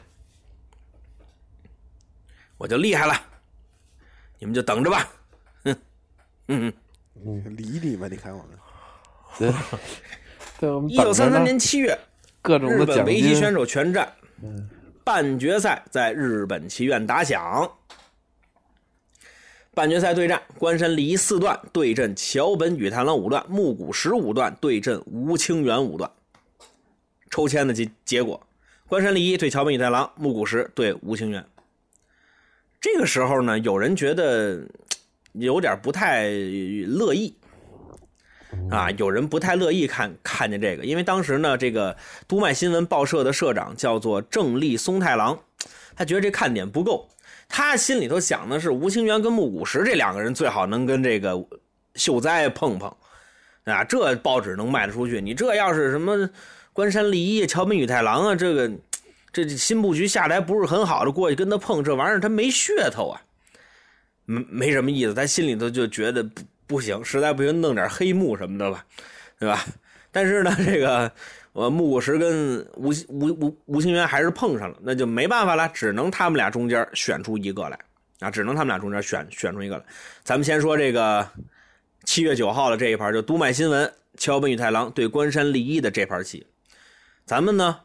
[2.56, 3.20] 我就厉害了。
[4.38, 5.08] 你们就等着吧。
[5.64, 5.76] 哼，
[6.48, 6.72] 嗯
[7.24, 8.58] 嗯，理你吧，你看我们。
[9.36, 9.52] 对，
[10.60, 11.98] 对，我们一九三三年七月，
[12.40, 14.12] 各种日的本围棋选手全战，
[15.04, 17.70] 半决赛在日本棋院打响。
[19.74, 26.10] 半决赛对战，关山离四段对阵桥本宇太郎五段，木谷实五段对阵吴清源五段。
[27.30, 28.40] 抽签的结结果，
[28.86, 31.44] 关山离一对桥本宇太郎，木谷实对吴清源。
[32.80, 34.64] 这个时候呢，有人觉得
[35.32, 37.34] 有点不太乐意，
[38.70, 41.96] 啊，有人不太乐意看看见这个，因为当时呢，这个
[42.26, 45.38] 读卖新闻报社的社长叫做正立松太郎，
[45.94, 47.08] 他觉得这看点不够，
[47.48, 51.46] 他心里头想的是吴清源跟木谷实这两个人最好能跟这个
[51.94, 52.92] 秀哉碰碰，
[53.64, 55.20] 啊，这报纸能卖得出去。
[55.20, 56.28] 你这要是什么
[56.72, 58.68] 关山利一、桥本宇太郎啊，这个
[59.32, 63.22] 这这新布局下来不是很好的，过去跟他碰这玩意儿，他没噱头啊，
[64.24, 68.84] 没没什么意思，他心里头就觉得不不行，实在不行弄点黑幕什么的吧，
[69.38, 69.64] 对吧？
[70.10, 71.10] 但是呢， 这个
[71.52, 77.78] 我木谷实跟吴吴吴吴清源还是碰上了，那就没办法了，只能他们俩中间选出一个来
[78.20, 79.84] 啊，只能他们俩中间选选出一个来。
[80.22, 81.28] 咱们先说这个
[82.04, 86.46] 七月九号的这一盘，就都麦新闻桥本宇太郎对关山利一的这盘棋，
[87.26, 87.80] 咱们呢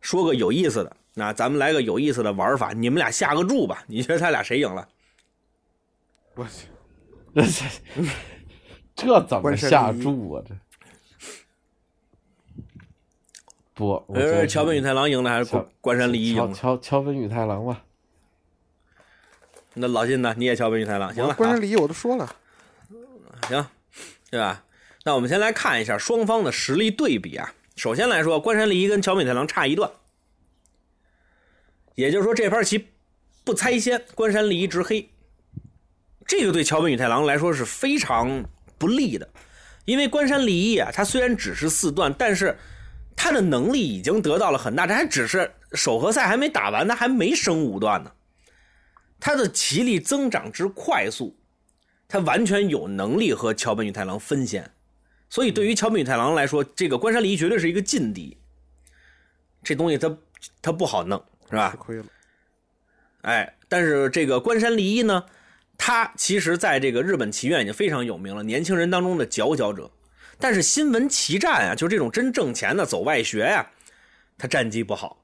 [0.00, 4.88] 说个有意思的，那咱们来个有意思的玩法，你们俩下个注吧，你觉得他俩谁赢了？
[6.34, 6.66] 我去，
[7.34, 7.42] 这
[8.94, 10.42] 这这怎么下注啊？
[10.46, 10.54] 这
[13.74, 16.54] 不，我觉呃，得桥本宇太郎赢了还是关关山利一赢桥了？
[16.54, 17.84] 桥桥本宇太郎吧。
[19.74, 20.34] 那老金呢？
[20.36, 22.36] 你也桥本宇太郎，行了，关山离我都说了，
[23.48, 23.66] 行，
[24.30, 24.64] 对吧？
[25.04, 27.54] 那我们先来看一下双方的实力对比啊。
[27.74, 29.90] 首先来说，关山利一跟桥本太郎差一段，
[31.94, 32.88] 也就是说这盘棋
[33.42, 35.08] 不猜先，关山利一直黑。
[36.26, 38.44] 这个对桥本宇太郎来说是非常
[38.78, 39.28] 不利的，
[39.84, 42.56] 因为关山利一啊，他虽然只是四段，但是
[43.16, 48.12] 他的能力已经得到了很大，这还只是首合赛还没打完，他还没升五段呢。
[49.20, 51.36] 他的棋力增长之快速，
[52.08, 54.68] 他完全有能力和桥本宇太郎分先，
[55.30, 58.36] 所以对于桥本宇太郎来说，这个关山利一绝对是一个劲敌。
[59.62, 60.18] 这东西他
[60.60, 61.76] 他不好弄，是吧吃？
[61.76, 62.04] 亏了。
[63.20, 65.24] 哎，但是这个关山利一呢，
[65.76, 69.90] 他其实在这个日本棋院已经非常有名了，年轻人当中的佼佼者。
[70.38, 73.64] 但是新闻棋战啊，就这种真挣钱的走外学呀、
[74.36, 75.22] 他战绩不好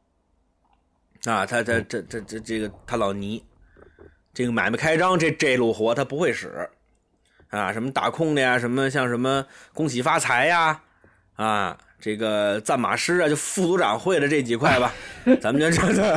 [1.25, 3.45] 啊，他他这这这这个他老泥，
[4.33, 6.69] 这个买卖开张这这路活他不会使
[7.51, 10.81] 啊，什么打空的呀，什么像什么恭喜发财呀，
[11.35, 14.95] 啊，这个赞马师啊，就副组长会的这几块吧，
[15.43, 16.17] 咱们就这个。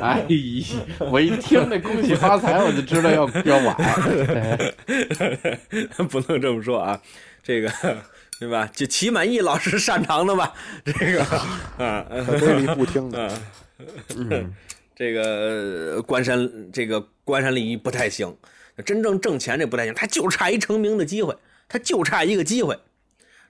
[0.00, 3.74] 哎呀，我一听那恭喜发财，我就知道要 要晚。
[3.76, 4.74] 哎
[6.10, 7.00] 不能这么说啊，
[7.42, 7.72] 这个
[8.40, 8.68] 对吧？
[8.74, 10.52] 就齐满意老师擅长的吧，
[10.84, 11.24] 这个
[11.78, 13.32] 啊，可堆里不听的，
[14.16, 14.52] 嗯，
[14.96, 18.36] 这个关山这个关山利一不太行，
[18.84, 21.36] 真正挣钱这不太行，他就差一成名的机会，
[21.68, 22.76] 他就差一个机会。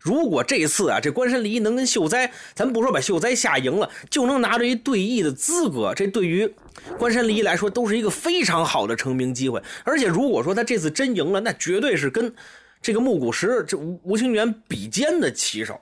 [0.01, 6.53] 如果这次啊，这关山离一能跟秀哉，咱不说把秀哉吓赢了，就能拿着一对弈的资格，这对于
[6.99, 9.61] 关山离一来说都是一个非常好的成名机会。
[9.85, 12.33] 而且如果说他这次真赢了，那绝对是跟
[12.81, 15.81] 这个木谷实、这吴吴清源比肩的棋手，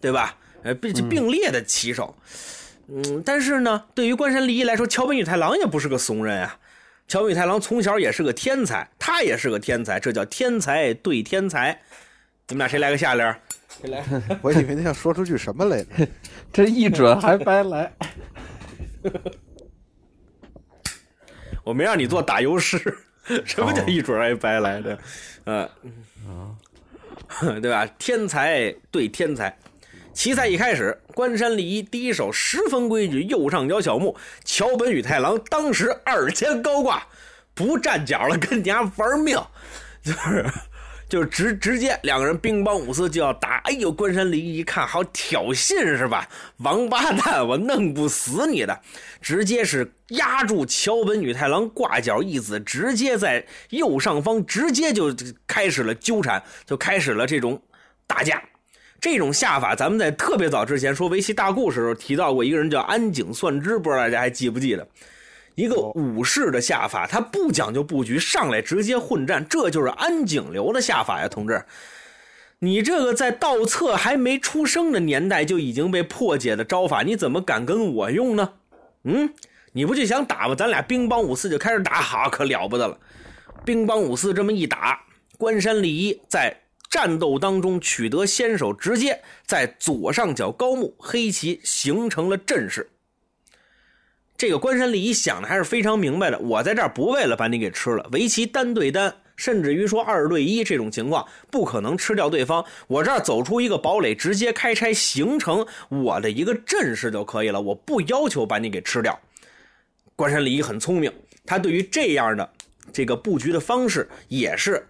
[0.00, 0.36] 对吧？
[0.62, 2.16] 呃，并并列的棋手。
[2.88, 6.58] 嗯，但是呢，对于关山离一来说，桥本宇太郎也不是个怂人啊。
[7.08, 11.82] 桥本宇太郎从小也是个天才，他也是个天才，这叫天才对天才。
[12.48, 13.40] 你们俩谁来个下联？
[13.80, 14.04] 谁来？
[14.42, 16.08] 我以为他要说出句什么来着？
[16.52, 17.92] 这一准还白来。
[21.64, 22.78] 我没让你做打油诗，
[23.44, 24.98] 什么叫一准还白来的？
[25.44, 25.68] 嗯
[26.28, 26.54] 啊，
[27.60, 27.84] 对吧？
[27.98, 29.56] 天才对天才。
[30.12, 34.16] 棋赛一开始，关山利一第一手十分规矩，右上角小目。
[34.44, 37.06] 桥本宇太郎当时二千高挂，
[37.52, 39.36] 不站脚了，跟家玩命，
[40.02, 40.46] 就是
[41.08, 43.56] 就是直直接两个人兵乓五四就要打。
[43.64, 46.28] 哎呦，关山离一看，好挑衅是吧？
[46.58, 48.80] 王八蛋，我弄不死你的！
[49.20, 55.14] 直接是压住桥本女太郎挂角一子，直接在右上方直接就
[55.46, 57.60] 开始了纠缠，就开始了这种
[58.06, 58.42] 打架。
[59.00, 64.88] 这种下法，咱们在特别早之前说围棋大故事时候提到过一个人叫安井算之，不知道大家还记不记得？
[65.56, 71.64] 一个武士的下法，他不讲究布局，上来直接混战，这就是安井流的下法呀，同志。
[72.60, 78.52] 你这个在道策还没出生的年代就已经被破解的招法，你怎么敢跟我用呢？
[79.04, 79.32] 嗯，
[79.72, 80.54] 你不就想打吗？
[80.54, 82.98] 咱俩兵帮五四就开始打，好，可了不得了。
[83.64, 85.02] 兵帮五四这么一打，
[85.36, 86.62] 关山利一在。
[86.88, 92.88] 战斗当中取得先手，直接在左上角高木黑棋形成了阵势。
[94.36, 102.64] 这个关山利一想的还是非常明白的，我在这儿不为了把你给吃了，围棋单对单，甚至于说二对一这种情况，不可能吃掉对方。
[102.86, 109.18] 我这儿走出一个堡垒，直接开拆形成我的一个阵势就可以了，我不要求把你给吃掉。
[110.14, 111.12] 关山利一很聪明，
[111.44, 112.50] 他对于这样的
[112.92, 114.86] 这个布局的方式也是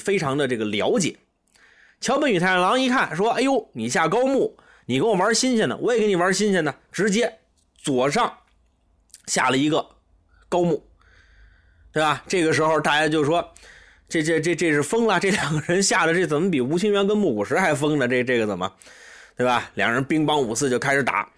[0.00, 1.16] 非常的这个了解。
[2.00, 7.38] 桥本宇太郎一看，说：“哎呦，你下高木，你跟我玩新鲜的，我也跟你玩新鲜的，直接
[7.76, 8.32] 左上
[9.28, 9.86] 下了一个
[10.48, 10.82] 高木，
[11.92, 12.24] 对吧？
[12.26, 13.48] 这个时候大家就说，
[14.08, 18.08] 这这这这是疯了，这两个人下的这怎么比吴清源跟木谷实还疯呢？
[18.08, 18.72] 这这个怎么，
[19.36, 19.70] 对吧？
[19.74, 21.30] 两人兵乓五四就开始打，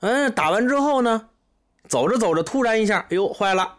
[0.00, 1.28] 嗯，打完之后呢，
[1.88, 3.76] 走着走着，突然一下，哎呦，坏了，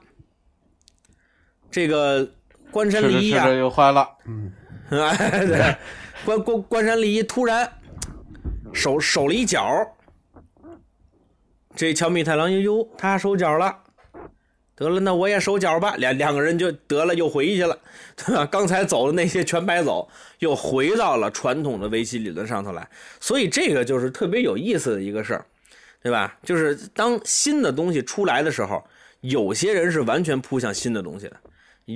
[1.71, 2.29] 这个
[2.69, 4.51] 关山离一啊，又坏了，嗯。”
[4.91, 5.77] 哎，对，
[6.25, 7.71] 关关关山离一突然
[8.73, 9.65] 手手了一脚，
[11.75, 13.79] 这乔密太郎哟，他收脚了，
[14.75, 17.77] 得了，那我也收脚吧，两两个人就得了，又回去了，
[18.15, 18.45] 对吧？
[18.45, 20.07] 刚才走的那些全白走，
[20.39, 22.87] 又回到了传统的围棋理论上头来，
[23.19, 25.45] 所以这个就是特别有意思的一个事儿，
[26.03, 26.37] 对吧？
[26.43, 28.83] 就是当新的东西出来的时候，
[29.21, 31.37] 有些人是完全扑向新的东西的。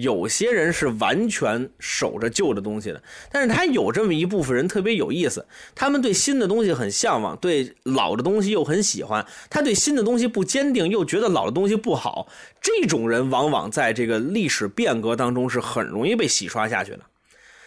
[0.01, 9.25] 有些人是完全守着旧的东西的，但是他有这么一部分人特别有意思，他们对新的东西很向往，对老的东西又很喜欢。
[9.49, 12.27] 他对新的东西不坚定，又觉得老的东西不好。
[12.61, 17.01] 这种人往往在这个历史变革当中是很容易被洗刷下去的。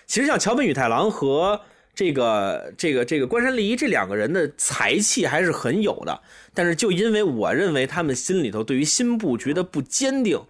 [0.06, 1.60] 其实像桥本宇太郎和
[1.94, 6.20] 这个这个这个关山利一这两个人的才气还是很有的，
[6.54, 10.40] 但是就因为我认为他们心里头对于新布局的不坚定。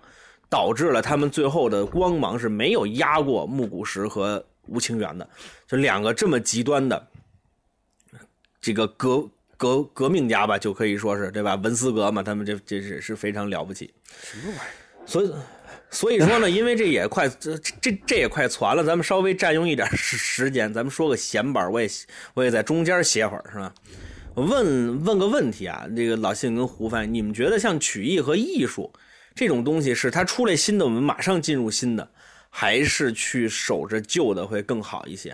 [0.48, 5.28] 导致了他们最后的光芒是没有压过木古石和吴清源的，
[5.66, 7.06] 就两个这么极端的
[8.60, 11.54] 这个革革革命家吧，就可以说是对吧？
[11.56, 13.92] 文思革嘛，他们这这是是非常了不起。
[14.22, 15.06] 什么玩意儿？
[15.06, 15.32] 所以
[15.90, 21.88] 所以说呢，因为这也快这这这也快传了，咱们稍微占用一点时时间，咱们说个闲板，我也
[22.34, 23.72] 我也在中间歇会儿，是吧？
[24.34, 28.92] 问问个问题啊，这个老信跟胡范，你们觉得像曲艺和艺术？
[29.38, 32.10] 这种东西是它出来新的，我们马上进入新的，
[32.50, 35.32] 还是去守着旧的会更好一些？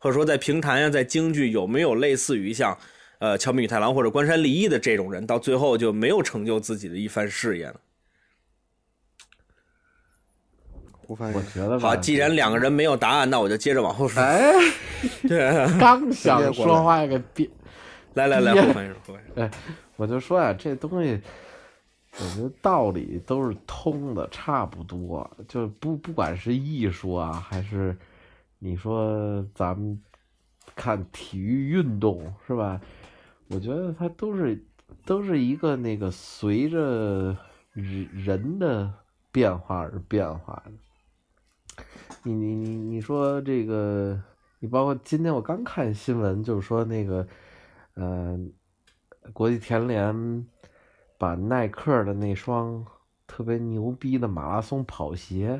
[0.00, 2.76] 或者说在评弹呀，在京剧有没有类似于像，
[3.20, 7.74] 呃，乔米宇太郎或者关山利一的这种人，到最后就没有成就自己的一番事业呢？
[11.06, 14.20] 我觉得好，既然两个人没有答案，那我就接着往后说。
[14.20, 14.52] 哎，
[15.28, 17.48] 对，刚想说话给别，
[18.14, 19.40] 来来来，胡翻译，胡翻译。
[19.40, 19.48] 哎，
[19.94, 21.20] 我就说呀，这东西。
[22.16, 25.28] 我觉得道理都是通的，差不多。
[25.48, 27.96] 就不不管是艺术啊，还是
[28.60, 30.00] 你说咱们
[30.76, 32.80] 看体育运动，是吧？
[33.48, 34.64] 我觉得它都是
[35.04, 37.36] 都是一个那个随着
[37.72, 38.94] 人人的
[39.32, 41.84] 变化而变化的。
[42.22, 44.22] 你你你你说这个，
[44.60, 47.26] 你包括今天我刚看新闻，就是说那个，
[47.96, 48.52] 嗯，
[49.32, 50.46] 国际田联。
[51.24, 52.84] 把耐克的那双
[53.26, 55.58] 特别牛逼的马拉松跑鞋，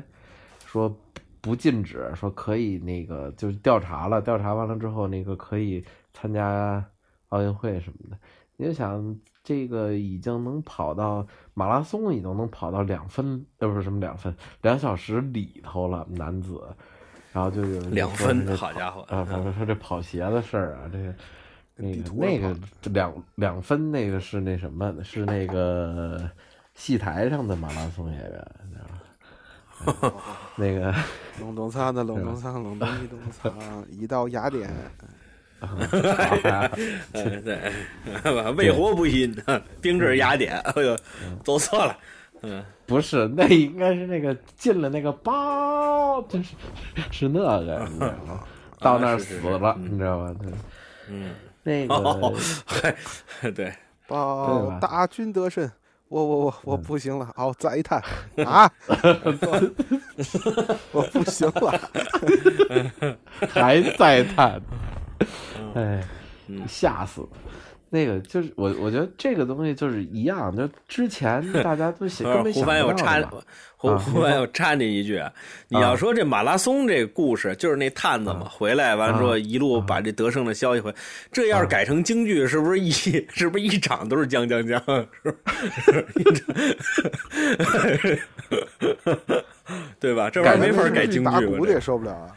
[0.63, 0.95] 说
[1.41, 6.85] 不禁止，说可以那个就是调查了，调查完了之后那个可以参加
[7.29, 8.17] 奥运会什么的。
[8.57, 16.61] 你就想这个已经能跑到马拉松，已经能跑到两分，呃，不是什么两分，两小时里头了，男子。
[17.33, 19.01] 然后就有人两分，说好家伙！
[19.09, 21.13] 啊，他说说这跑鞋的事儿啊，这个
[21.77, 26.29] 那那个两两分那个是那什么，是那个
[26.73, 28.85] 戏台上的马拉松演员，你知道
[30.09, 30.15] 吧？
[30.17, 30.93] 哎那个
[31.41, 33.53] 隆咚锵的隆咚锵，隆咚一咚锵，
[33.89, 34.69] 一到雅典，
[35.59, 37.73] 嗯，对，
[38.55, 39.35] 为活不信，
[39.81, 40.97] 兵至雅典，哎呦，
[41.43, 41.97] 走错了，
[42.41, 46.53] 嗯，不是，那应该是那个进了那个包，这是
[47.11, 48.43] 是那个，你知道吗？
[48.79, 50.33] 到那儿死了，嗯你知道吧？
[50.41, 50.51] 对，
[51.09, 51.31] 嗯，
[51.65, 53.73] 那哦个，哦，对，
[54.07, 54.79] 报吧？
[54.79, 55.69] 大军得胜。
[56.07, 57.99] 我我我 我不行了，好再探。
[58.45, 58.71] 啊！
[60.91, 61.81] 我不行了，
[63.49, 64.61] 还再探，
[65.73, 65.99] 嗯。
[65.99, 66.07] 哎，
[66.67, 67.27] 吓死了。
[67.95, 73.43] 那个就是我，我觉得这个东西就是一样，就之前 大家都想 根本胡想凡我插不到的嘛
[73.77, 75.21] 胡啊胡凡我插你一句，
[75.69, 80.93] 你要说这马拉松这个故事，就是那探子嘛，回来完了之后一路把这得胜的消息回，
[81.31, 84.77] 这要是改成京剧，是不是一是不是一场都是将将将？
[88.01, 88.19] 是？
[89.99, 90.29] 对吧？
[90.29, 92.27] 这玩意儿没法改京剧吧打也受不了啊！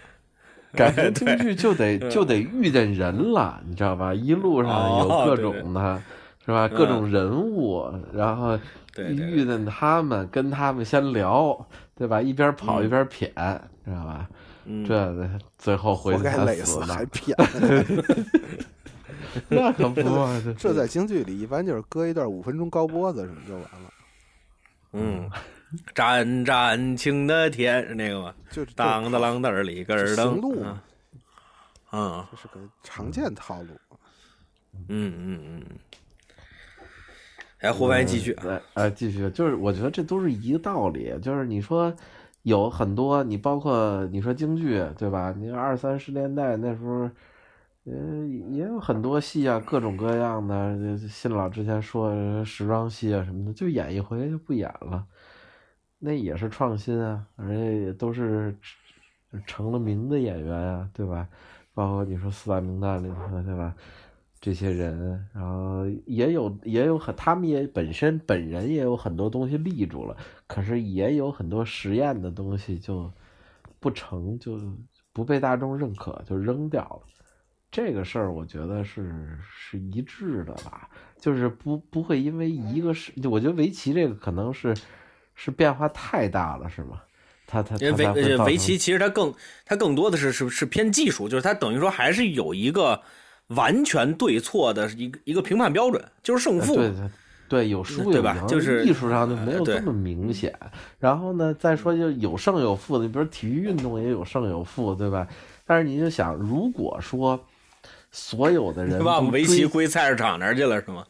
[0.79, 4.15] 改成京剧就得就得遇见人了，你知道吧？
[4.15, 6.01] 一路上有各种的，
[6.47, 6.69] 是吧？
[6.69, 8.57] 各种人物，然后
[8.97, 11.67] 遇见他们，跟他们先聊，
[11.97, 12.23] 对吧？
[12.23, 13.27] 一边跑嗯一边谝，
[13.85, 14.29] 知道吧？
[14.71, 17.35] 嗯这最后回活去才死，还，谝。
[19.49, 20.03] 那可不
[20.59, 23.91] 这在京剧里一般就是搁一段五分钟高波子什么就完了，
[24.93, 25.31] 嗯，
[25.95, 28.35] 战战青的天是那个吗？
[28.51, 30.83] 就是当当啷当里根儿灯行路嗯嘛
[31.93, 33.69] 嗯这是个常见套路。
[34.89, 35.63] 嗯嗯嗯。
[37.61, 41.93] 哎，胡凡继续啊，对，呃，继续，就是我觉得这都是一个道理，就是你说
[42.43, 45.35] 有很多，你包括你说京剧，对吧？
[45.37, 47.11] 你二三十年代那时候，
[47.83, 50.97] 呃，也有很多戏啊，各种各样的。
[51.09, 55.05] 新老之前说时装戏啊什么的，就演一回就不演了，
[55.99, 58.57] 那也是创新啊，而且也都是
[59.47, 61.29] 成了名的演员啊，对吧？
[61.75, 63.75] 包括你说四大名旦里头，对吧？
[64.41, 73.13] 这些人，然后也有也有很，他们也本身本人也有很多东西立住了，可是也有很多实验的东西就
[73.81, 74.57] 不成，就
[75.13, 77.01] 不被大众认可，就扔掉了。
[77.69, 84.73] 这个事儿我觉得是是一致的吧，就是不不会因为一个事，我觉得围棋这个可能是
[85.41, 87.01] 是变化太大了，是吗？
[87.47, 89.33] 他他因为围围棋其实它更
[89.65, 93.01] 它更多的是是是偏技术，就是它等于说还是有一个
[93.47, 96.75] 完全对错的一个一个评判标准，就是胜负。
[96.75, 97.11] 对对
[97.49, 100.55] 对，有输对有赢，吧就是艺术上就没有这么明显。
[100.99, 105.27] 然后呢，再说就有胜有负的，你比如体育运动也有胜有负，对吧？
[105.65, 107.43] 但是你就想，如果说
[108.11, 111.07] 所有的人 把围棋归菜市场那儿去了是吗？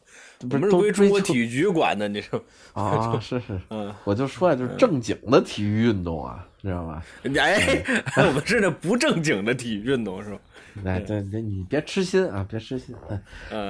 [0.46, 2.42] 不是都我们是归中国体育局管的，你说？
[2.74, 7.02] 啊， 是是，嗯，我就说呀，就是正经的体育运动啊，知道吧？
[7.36, 7.82] 哎，
[8.28, 10.38] 我们是那不正经的体育运动是吧？
[10.84, 12.94] 哎，对对，你别痴心啊，别痴心。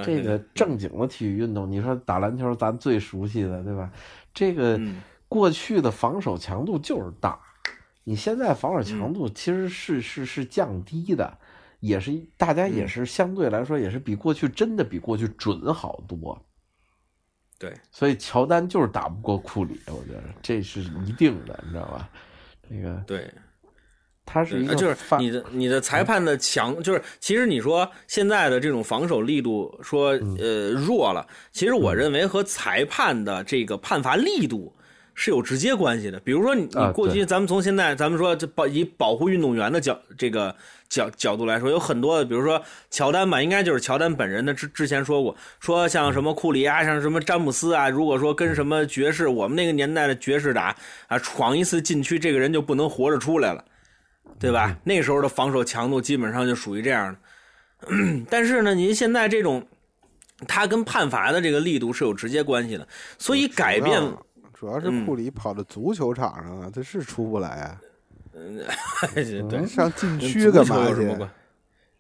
[0.05, 3.91] 这个正经的体育运动，你说打篮球，咱最熟悉的，对吧？
[4.35, 7.39] 这个嗯过去的防守强度就是大，
[8.05, 11.39] 你现在防守强嗯度其实是是是降低的，
[11.81, 16.39] 也是大家也嗯是相对来说也是比过去真的比过去准好多。
[17.59, 22.09] 对，所以乔丹就是打不过库里，我觉得这是一定的，你知道吧？
[22.71, 23.29] 这个对，
[24.25, 30.37] 他是一个呃就是你的你的裁判的强，就是其实你说现在的这种防守力度说嗯。
[30.39, 34.73] 呃弱了，其实我认为和裁判的这个判罚力度
[35.19, 36.21] 是有直接关系的。
[36.21, 40.55] 比如说你过去对咱们从现在咱们说这保以保护运动员的角这个
[40.89, 50.77] 角角度来说，有很多的，比如说乔丹吧，应该就是乔丹本人的之之前说过，说像什么库里啊，像什么詹姆斯啊，如果说跟什么爵士，我们那个年代的爵士打
[51.09, 53.65] 啊，闯一次禁区，这个人就不能活着出来了。
[54.41, 54.77] 对吧？
[54.85, 57.89] 那时候的防守强度基本上就属于这样的。
[58.31, 59.67] 但是呢，您现在这种，
[60.47, 62.87] 它跟判罚的这个力度是有直接关系的，
[63.19, 64.01] 所以改变，
[64.59, 67.81] 主要是库里跑到足球场上啊，他是出不来啊，
[69.15, 70.85] 对，上禁区干嘛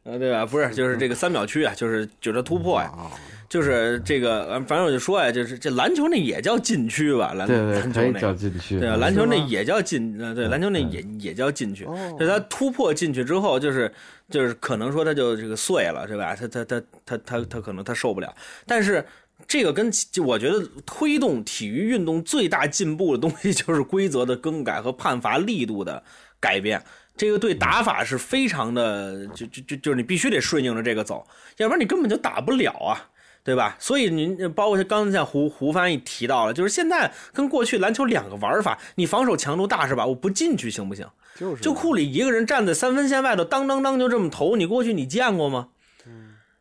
[0.05, 0.45] 对吧？
[0.47, 3.11] 不是，就是这个三秒区啊，就是就是突破呀，啊，
[3.49, 7.35] 就是这个，呃反正我就说呀，就是这篮球那也叫禁区吧？
[7.35, 8.81] 篮对对，篮球那叫禁区。
[8.81, 11.85] 对篮球那也叫禁，呃，对，篮球那也也叫禁区。
[11.85, 13.93] 哦就他突破进去之后，就是
[14.31, 16.35] 就是可能说他就这个碎了，对吧？
[16.35, 18.35] 他他他他他他可能他受不了。
[18.67, 19.05] 但是
[19.49, 26.03] 这个跟就我觉得推动体育运动最大进步的东西就是 规则的更改和判罚力度的
[26.39, 26.81] 改变。
[27.17, 31.27] 这个对打法是非常的，就就就就是你必须得顺应着这个走，
[31.57, 33.09] 要不然你根本就打不了啊，
[33.43, 33.75] 对吧？
[33.81, 40.07] 所以您包括刚才像胡胡翻译提到了，就是现在跟过去篮球两个玩法，你防守强度大是吧？
[40.07, 41.05] 我不进去行不行？
[41.37, 45.71] 就是就库里一个人站在三分线外头，当当当就这么投，你过去你见过吗？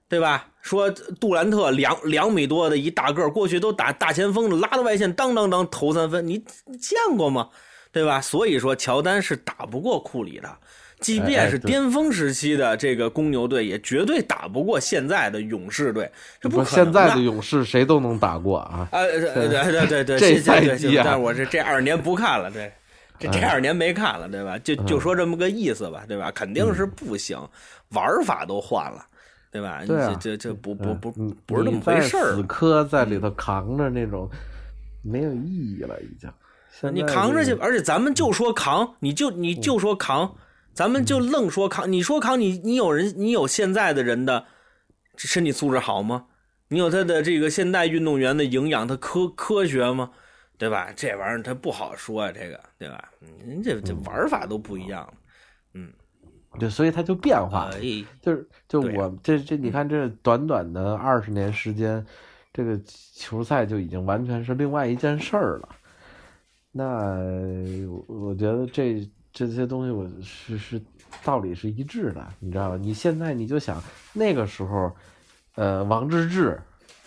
[0.09, 0.47] 对吧？
[0.61, 7.49] 说杜兰特两两米多的一大个儿，过去都打大前锋的，拉到外线，当当当投三分，你你见过吗？
[7.91, 8.21] 对吧？
[8.21, 10.49] 所以说乔丹是打不过库里的，
[10.99, 18.87] 即便是巅峰时期的这个公牛队，也绝对打不过现在的勇士队，这不可能现在的勇士谁都能打过啊！
[18.91, 22.71] 啊，对对对对对， 这对赛季啊对但是我这这二年不看了，对，
[23.17, 24.57] 这这二年没看了，对吧？
[24.59, 26.29] 就就说这么个意思吧，对吧？
[26.31, 27.39] 肯定是不行，
[27.89, 29.03] 玩法都换了，
[29.51, 29.83] 对吧？
[29.85, 32.43] 对啊这这这不不不嗯不是那么回事儿死。
[32.43, 34.29] 磕在里头扛着那种
[35.01, 36.29] 没有意义了，已经。
[36.71, 40.35] 现你扛着去，而且咱们就说扛，你就你就说扛，
[40.73, 41.91] 咱们就愣说扛。
[41.91, 44.45] 你说扛，你你有人，你有现在的人的
[45.15, 46.25] 身体素质好吗？
[46.69, 50.11] 你有他的这个现代运动员的营养，他科科学吗？
[50.57, 50.91] 对吧？
[50.95, 53.09] 这玩意儿他不好说啊、这个对吧？
[53.45, 55.13] 人这这玩法都不一样了。
[56.59, 57.69] 对，所以它就变化。
[57.73, 62.05] 哎，就是就我这这你看这短短的二十年时间，
[62.53, 62.79] 这个
[63.13, 65.69] 球赛就已经完全是另外一件事儿了。
[66.71, 67.15] 那
[67.87, 70.81] 我我觉得这这些东西我是是
[71.23, 72.77] 道理是一致的，你知道吧？
[72.77, 73.81] 你现在你就想
[74.13, 74.91] 那个时候，
[75.55, 76.57] 呃，王治郅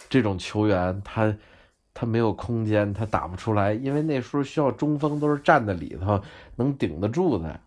[0.08, 1.32] 这种球员，他
[1.94, 6.20] 他没有空间，他打不出来，因为那时候需要中锋都是站在里头
[6.56, 7.60] 能顶得住的。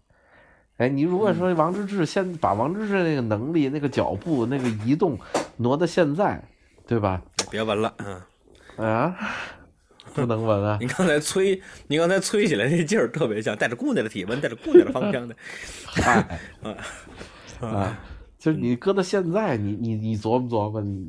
[0.77, 5.17] 哎，你如果说王治郅现把王治郅那个能力、那个脚步、那个移动
[5.57, 6.43] 挪到现在，
[6.87, 7.21] 对吧？
[7.51, 8.21] 别闻了，嗯。
[8.75, 9.15] 啊，
[10.15, 10.77] 不能闻啊！
[10.81, 15.35] 你刚才吹，你刚才吹起来那劲儿特别像，带着姑娘的体温，带着姑娘的芳香的。
[15.85, 16.39] 嗨，
[17.61, 17.99] 啊，
[18.39, 21.07] 就是你搁到现在，你你你琢磨琢磨，你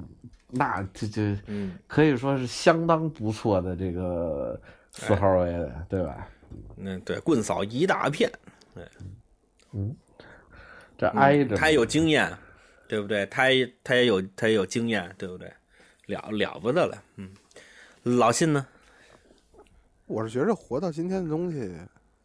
[0.50, 4.60] 那这这嗯，可以说是相当不错的这个
[4.92, 6.28] 四号位的，对吧？
[6.76, 8.30] 那对，棍扫一大片，
[10.96, 12.32] 这挨着他也有经验，
[12.86, 13.26] 对不对？
[13.26, 15.52] 他也他也有他也有经验，对不对？
[16.06, 17.30] 了了不得了，嗯。
[18.02, 18.66] 老信呢？
[20.06, 21.72] 我是觉着活到今天的东西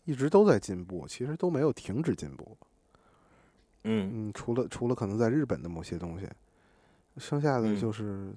[0.04, 2.58] 一直都在进步，其实都没有停止进步。
[3.84, 6.28] 嗯嗯，除了除了可能在日本的某些东西，
[7.18, 8.34] 剩下的嗯就是、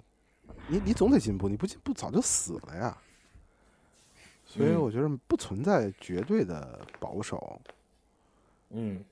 [0.68, 2.96] 你你总得进步，你不进步早就死了呀。
[4.46, 7.60] 所以嗯我觉得不存在绝对的保守。
[7.66, 7.72] 嗯
[8.72, 9.04] 嗯，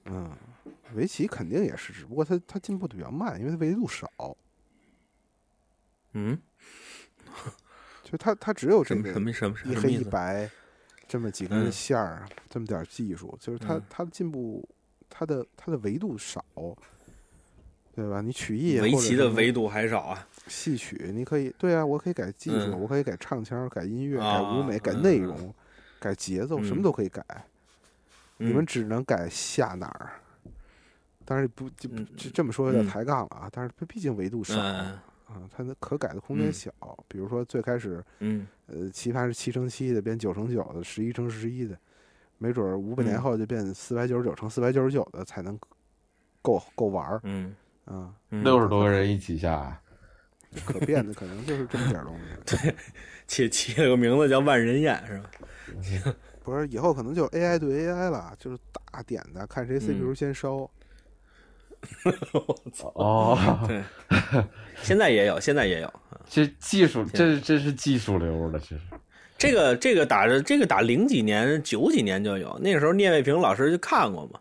[0.95, 4.11] 围棋肯定也是，只不过它它进步的比较慢，因为它维度少，
[6.13, 6.39] 嗯，
[8.03, 9.93] 就它它只有这个什么什么什么一黑？
[9.93, 10.51] 一白
[11.07, 14.67] 这么几根嗯线儿，这么点儿技术，就是它嗯它的进步，
[15.09, 16.45] 它的它的维度少，
[17.95, 18.21] 对吧？
[18.21, 20.27] 你曲艺围棋的维度度还少啊。
[20.47, 25.55] 戏曲，你可以对啊，我可以改技术，嗯我可以改唱腔，改音乐，改啊舞美，改嗯嗯内容，
[26.01, 27.23] 改节奏，什么嗯都可以改。
[28.41, 30.11] 你们嗯只能改下哪儿。
[31.25, 36.73] 但是不就嗯这这么说有点嗯抬杠了啊，但是它毕竟维度少嗯啊，它的可改的空间嗯小。
[37.07, 41.79] 比如说最开始嗯呃，棋盘是七乘七的，变九乘九的，十一乘十一的，
[42.39, 45.57] 没准儿五百年嗯后就变四百九十九乘四百九十九的才能
[46.43, 48.13] 够够玩儿嗯啊。
[48.31, 49.81] 嗯，六十多个人一起下啊，
[50.65, 52.25] 可变的可能就是这么点儿东西。
[52.57, 52.75] 对
[53.29, 55.31] 起起了个名字叫万人宴是吧？
[56.51, 60.71] 不是，以后可能就是 AI 对 AI 了，就是大点的，看谁嗯 CPU 先烧。
[62.33, 63.83] 我操哦， 对，
[64.83, 65.91] 现在也有，现在也有。
[66.29, 68.81] 这技术，这这是技术流了，这是。
[69.39, 74.39] 这个这个打着这个打零几年九几年就有，那个时候聂卫平老师就看过嘛，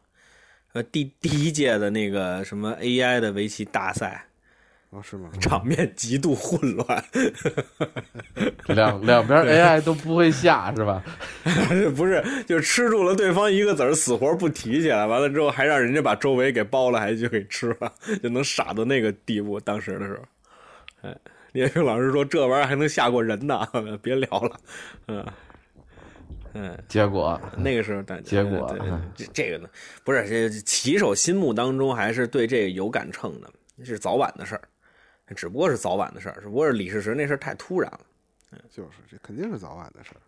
[0.73, 4.25] 呃第第一届的那个什么 AI 的围棋大赛，
[4.91, 5.29] 哦，是吗？
[5.39, 7.03] 场面极度混乱，
[8.67, 11.03] 两两边 AI 都不会下是吧？
[11.95, 19.59] 不是就吃住了对方一个子儿，死活不提起来，完了之后还让人家把周围给包了，还就给吃了，就能傻到那个地步。
[19.59, 21.15] 当时的时候，哎，
[21.53, 23.67] 聂卫平老师说这玩意儿还能吓过人呢，
[24.01, 24.59] 别聊了，
[25.07, 25.25] 嗯
[26.53, 26.77] 嗯。
[26.87, 28.75] 结果那个时候，但结果
[29.15, 29.69] 这这个呢，
[30.03, 33.51] 不是这棋手心目当中还是对这个有杆秤的，
[33.85, 34.61] 是早晚的事儿，
[35.35, 37.99] 只不过是早晚的事儿，只不过是李世石那事儿太突然了。
[38.69, 40.21] 就是这肯定是早晚的事儿。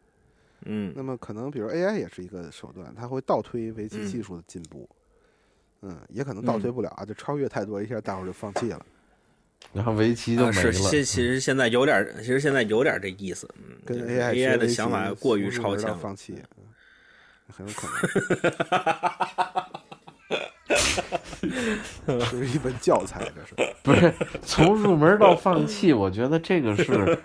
[0.65, 4.87] 嗯那么可能比如 AI 也是一个手段，它会倒推围棋嗯技术的进步。
[5.81, 8.85] 嗯，也可能倒推不了啊，就超越太多，一下大伙儿就放弃了。
[9.73, 10.71] 然后围棋就啊没了。
[10.73, 15.97] 是现其实现在有点儿，其实现在有点儿这意思，嗯，跟 AI AI 的想法过于超前了。
[15.97, 16.63] 放弃，嗯
[17.53, 19.71] 很有可能。
[22.07, 23.73] 这是一本教材，这是。
[23.83, 24.13] 不是
[24.43, 27.17] 从入门到放弃，我觉得这个是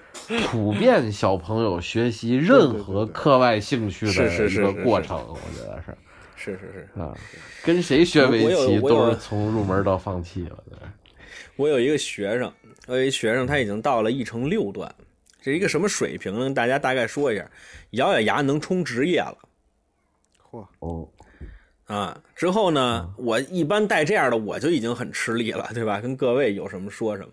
[0.49, 5.97] 普遍小朋友学习任何课外兴趣的是是一个过程，我觉得是
[6.37, 7.15] 是是是，啊，
[7.63, 10.65] 跟谁学围棋都是从入门到放弃了。
[10.69, 10.79] 对
[11.57, 12.53] 我有一个学生，
[12.87, 14.93] 我有一学生他已经到了一成六段，
[15.41, 16.53] 这是一个什么水平呢？
[16.53, 17.49] 大家大概说一下，
[17.91, 19.39] 咬咬牙能冲职业了。
[20.51, 21.09] 嚯，哦，
[21.87, 26.01] 啊，之后呢，我一般带这样的我就已经很吃力了，对吧？
[26.01, 27.29] 跟各位有什么说什么，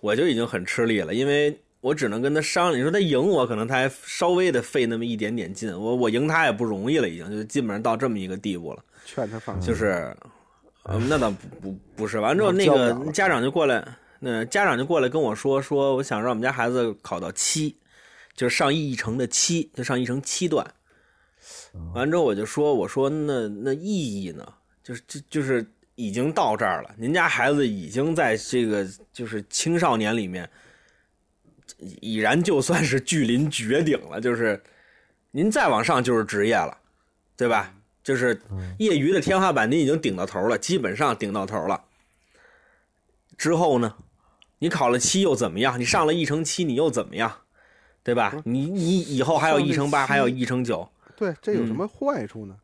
[0.00, 2.78] 我就已经很吃力了，因为我只能跟他商量。
[2.78, 8.84] 你说他赢我，可能他还稍微的费那么一点点劲，我我赢他也不容易了，已经就基本上到这么一个地步了。
[9.06, 9.68] 劝他放弃。
[9.68, 10.14] 就是，
[10.84, 12.20] 嗯，那倒不不不是。
[12.20, 13.82] 完之后，那个家长就过来，
[14.20, 17.74] 那家长就过来跟我说，说我想让我们家孩子考到七，
[18.34, 20.66] 就是上一成的七，就上一成七段。
[21.94, 24.46] 完之后我就说，我说那那意义呢？
[24.82, 25.66] 就是就就是
[25.96, 30.48] 已经到这儿了，您家孩子已经在这个就是青少年里面，
[32.00, 34.62] 已然就算是距临绝顶了，就是
[35.30, 36.78] 您再往上就是职业了，
[37.36, 37.74] 对吧？
[38.02, 38.40] 就是
[38.78, 41.84] 业余的天花板，您已经顶到头了，基本上顶到头了。
[43.36, 43.96] 之后呢，
[44.60, 45.78] 你考了七又怎么样？
[45.78, 47.40] 你上了一乘七，你又怎么样？
[48.02, 48.34] 对吧？
[48.46, 50.88] 你你以后还有一乘八，还有一乘九，
[51.18, 52.54] 对，这有什嗯么坏处呢？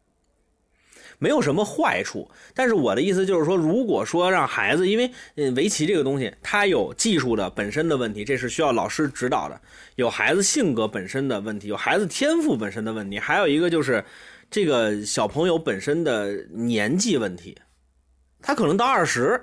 [1.18, 2.30] 没有什么坏处。
[2.54, 9.56] 但是我的意思就是说，如果说让孩子，因为嗯围棋这个东西，它有技术的本身的问题，这是需要老师指导的；
[9.96, 14.04] 有孩子性格本身的问题，有孩子天赋本身的问题，还有一个就是
[14.48, 17.58] 这个小朋友本身的年纪问题。
[18.40, 19.42] 他可能到二十，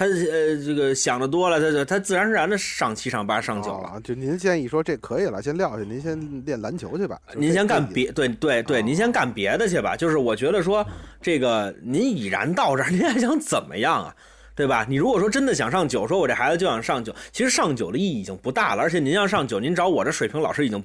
[0.00, 3.88] 他呃这个想的多了，他他自然而然的上七上八上九了。
[3.88, 7.20] 啊，就您建议说这可以了，先撂下，您先练篮球去吧。
[7.36, 9.94] 您先干别对对对，哦您先干别的去吧。
[9.94, 10.82] 就是我觉得说，
[11.20, 14.16] 这个您已然到这儿，您还想怎么样啊？
[14.54, 14.86] 对吧？
[14.88, 18.80] 你如果说真的想上九，说我这孩子就想上九，其实上九的意义已经不大了。
[18.80, 20.82] 而且您要上九，您找我这水平老师已经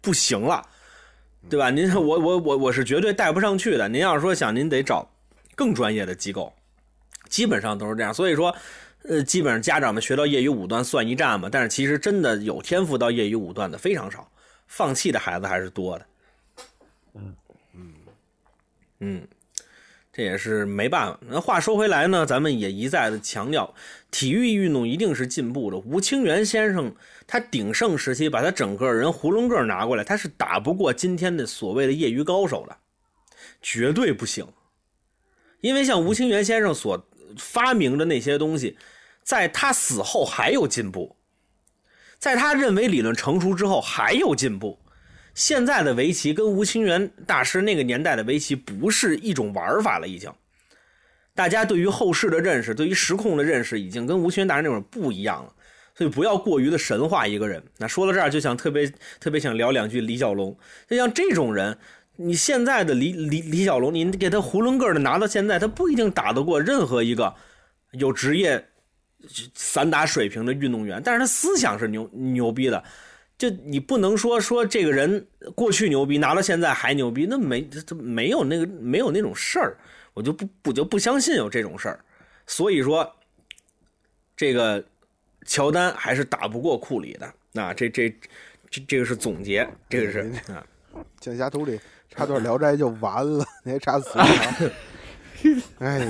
[0.00, 0.62] 不行了，
[1.50, 1.68] 对吧？
[1.68, 3.86] 您我我我我是绝对带不上去的。
[3.86, 5.06] 您要是说想，您得找
[5.54, 6.50] 更专业的机构，
[7.28, 8.12] 基本上都是这样。
[8.12, 8.54] 所以说，
[9.02, 14.30] 呃，基本上家长们学到业余五段算一战嘛，但是其实真的有天赋到业余五段的非常少，
[14.66, 16.06] 放弃的孩子还是多的。
[17.14, 17.34] 嗯
[17.74, 17.92] 嗯
[19.00, 19.28] 嗯，
[20.12, 21.20] 这也是没办法。
[21.28, 23.74] 那话说回来呢，咱们也一再的强调，
[24.10, 25.76] 体育运动一定是进步的。
[25.78, 26.94] 吴清源先生
[27.26, 32.76] 他鼎盛时期把他整个人囫囵个拿过来，他是打不过今天的所谓的业余高手的，
[33.60, 34.46] 绝对不行。
[35.60, 37.06] 因为像吴清源先生所
[37.36, 38.76] 发明的那些东西，
[39.22, 41.16] 在他死后还有进步，
[42.18, 44.78] 在他认为理论成熟之后还有进步。
[45.34, 50.32] 现在的围棋跟吴清源大师那个年代的围棋不是一种玩法了，已经。
[51.34, 55.52] 大家对于后世的认识，对于时空的认识，已经跟吴清源大师那种不一样了。
[55.94, 57.62] 所以不要过于的神化一个人。
[57.78, 60.54] 那说到这儿，就想特别特别想聊两句李小龙。
[60.88, 61.78] 就像这种人，
[62.16, 67.34] 你现在的李李李小龙，你给他囫囵个儿的拿到现在，他不一定打得过任何一个
[67.92, 68.68] 有职业
[69.54, 72.82] 散打水平的运动员，但是他思想是牛牛逼的。
[73.38, 79.76] 就你不能说说这个人过去牛逼，拿到现在还牛逼，那没这没有那个没有那种事儿，
[80.14, 82.00] 我就不我就不相信有这种事儿。
[82.46, 83.14] 所以说，
[84.34, 84.82] 这个
[85.44, 87.30] 乔丹还是打不过库里的。
[87.52, 88.08] 那这这
[88.70, 90.64] 这这个是总结，这个是啊，
[91.20, 91.78] 剑侠图里
[92.16, 94.22] 插段《聊斋》就完了，你还插死条？
[95.80, 96.06] 哎呀，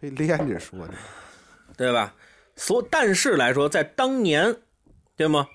[0.00, 0.94] 非连着说呢。
[1.76, 2.14] 对吧？
[2.56, 4.54] 所但是来说，在当年，
[5.16, 5.48] 对吗？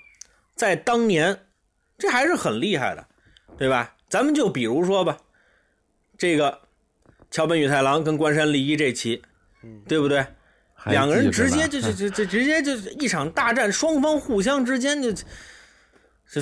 [0.55, 1.45] 在当年，
[1.97, 3.07] 这还是很厉害的，
[3.57, 3.95] 对吧？
[4.09, 5.17] 咱们就比如说吧，
[6.17, 6.61] 这个
[7.29, 9.21] 桥本宇太郎跟关山利一这棋，
[9.87, 10.25] 对不对？
[10.85, 15.13] 两个人直接就就就就直接就一场大战，双方互相之间就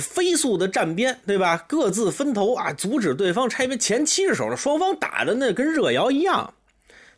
[0.00, 1.56] 飞速的站边，对吧？
[1.68, 3.78] 各自分头啊，阻止对方拆边。
[3.78, 6.52] 前七十手了，双方打的那跟热窑一样，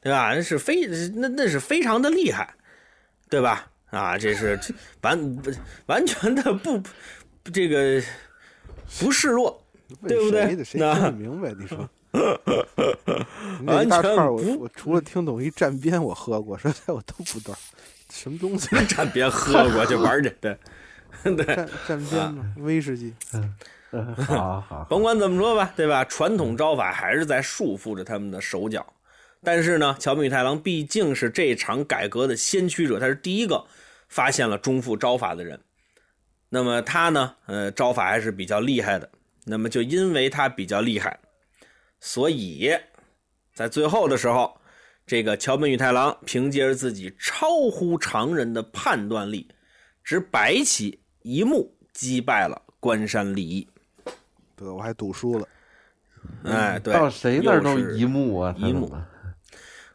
[0.03, 0.35] 对吧？
[0.35, 2.55] 那是非那那是非常的厉害，
[3.31, 3.67] 对吧？
[3.91, 4.61] 啊，这是
[5.01, 5.43] 完
[5.87, 6.83] 完全的不
[7.51, 8.03] 这个
[9.01, 9.65] 不示弱，
[10.07, 11.55] 对不对那听明白？
[11.59, 11.89] 你说，
[13.65, 17.55] 完全不我除了听懂一站边我喝过，剩下我都不懂，
[18.13, 18.69] 什么东西？
[18.87, 20.59] 站边喝过就玩这，对
[21.35, 21.47] 对。
[21.47, 22.55] 站站边吗？
[22.59, 23.15] 威士忌？
[23.31, 23.55] 嗯
[24.27, 26.05] 好好好，甭管怎么说吧，对吧？
[26.05, 28.85] 传统招法还是在束缚着他们的手脚，
[29.43, 33.65] 但是呢，桥本宇太郎毕竟是这场改革的先驱者，他是第一个
[34.09, 35.59] 发现了中腹招法的人。
[36.51, 39.09] 那么他呢，呃，招法还是比较厉害的。
[39.45, 41.19] 那么就因为他比较厉害，
[42.01, 42.77] 所以
[43.55, 44.61] 在最后的时候，
[45.07, 49.49] 这个桥本宇太郎凭借着自己超乎常人的判断力，
[50.03, 53.67] 执白棋一目击败了关山利益。
[54.55, 55.49] 对我还赌输了。
[56.45, 58.91] 哎，对，到谁那儿都是一目啊，一目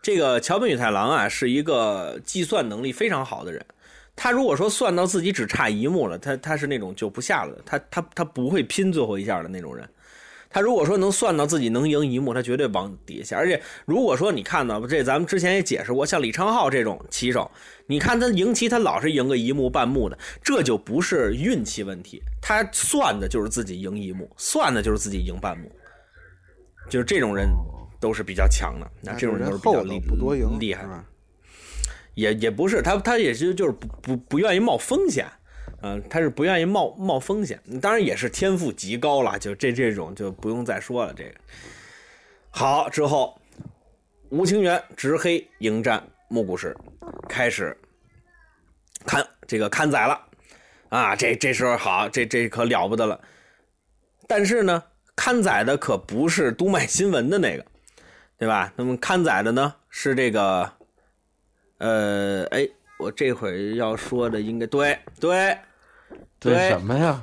[0.02, 3.66] 这个桥本宇太郎啊，是一个计算能力非常好的人。
[4.14, 9.88] 他如果说算到自己只差一目了，他他是那种就不下了，他他他不会拼最后一下的那种人。
[10.52, 13.38] 他如果说能算到自己能赢一目，他绝对往底下。
[13.38, 17.50] 而且如果说你看到这，咱们之前也解释过，像李昌镐这种棋手，
[17.88, 25.72] 你看他赢棋，他老是赢个一目半目的，这就不是运气问题，他算的就是自己赢一目，算的就是自己赢半目，
[26.90, 27.50] 就是这种人
[28.00, 28.92] 都是比较强的。
[29.02, 30.86] 那这种人都是比较厉不多赢，厉害？
[32.14, 35.26] 也也不是他，他也是就是不不不愿意冒风险，
[35.82, 41.14] 嗯、他是不愿意冒冒风险，当然也是天赋极高了，就这这种就不用再说了。
[41.14, 41.32] 这个
[42.50, 43.40] 好之后，
[44.30, 46.76] 吴清源执黑迎战木谷实，
[47.28, 47.76] 开始
[49.06, 50.22] 看这个看宰了
[50.90, 51.16] 啊！
[51.16, 53.20] 这这时候好，这这可了不得了。
[54.28, 54.84] 但是呢，
[55.16, 57.66] 看宰的可不是督脉新闻的那个，
[58.38, 58.72] 对吧？
[58.76, 60.72] 那么看宰的呢是这个。
[61.80, 62.70] 呃，哎，
[63.00, 65.58] 我这会儿要说的应该对对
[66.40, 67.22] 对对什么呀？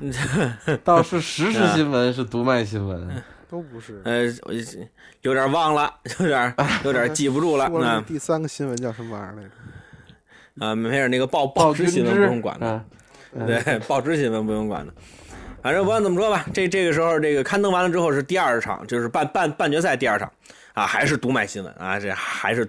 [0.82, 4.00] 倒是时事新闻是读卖新闻，都不是。
[4.04, 4.52] 呃，我
[5.22, 6.54] 有点忘了， 有点
[6.84, 7.68] 有点记不住了。
[7.70, 10.66] 那那第三个新闻叫什么玩意儿来着？
[10.66, 12.84] 啊，没事，那个报报纸新闻不用管的，啊，
[13.46, 14.92] 对，报纸新闻不用管的。
[15.62, 20.30] 反正不管怎么说吧，这这个时候这个刊登完了之后是第二场，就是半半半决赛第二场
[20.72, 22.66] 啊，还是读卖新闻啊，这还是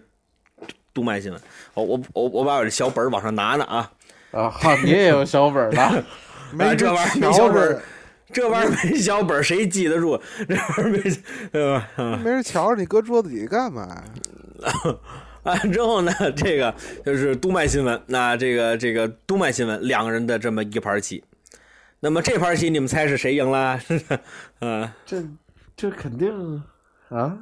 [0.93, 1.41] 读卖新闻。
[1.73, 3.89] 我我我我把我这小本儿往上拿呢啊，
[4.31, 6.03] 啊，好，你也有小本了，
[6.53, 7.81] 没这玩意儿没小本儿，
[8.31, 10.19] 这玩意儿没小本儿谁记得住？
[10.47, 10.99] 这玩意儿没
[11.51, 11.87] 对吧？
[11.97, 14.03] 啊没人瞧着你搁桌子底下干嘛呀？
[15.43, 16.73] 完 之后呢，这个
[17.05, 21.23] 就是督脉新闻，那这个这个督脉新闻两个人的这么一盘棋，
[21.99, 23.79] 那么这盘棋你们猜是谁赢了？
[24.61, 25.23] 嗯，这
[25.75, 26.63] 这肯定
[27.09, 27.35] 啊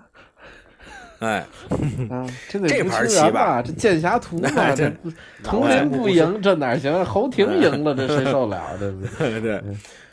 [1.28, 1.45] 哎，
[2.09, 5.11] 啊，这得这吴清源盘棋吧吧，这剑侠图嘛， 哎这这
[5.43, 7.03] 佟林不赢，这哪行？
[7.03, 8.61] 侯廷赢了，这谁受了？
[8.80, 8.89] 这
[9.30, 9.61] 是对，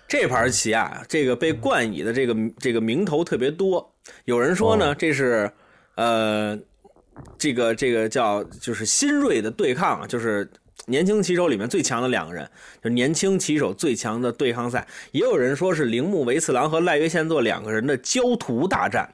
[0.08, 3.88] 这盘棋啊，这个被冠以的这个这个名头特别多。
[4.24, 5.48] 有人说呢，这是
[5.94, 6.58] 呃，
[7.38, 10.48] 这个这个叫就是新锐的对抗啊，就是
[10.86, 12.44] 年轻棋手里面最强的两个人，
[12.82, 14.84] 就是年轻棋手最强的对抗赛。
[15.12, 19.08] 也有人说是铃木维次郎和赖约宪作两个人的焦土大战。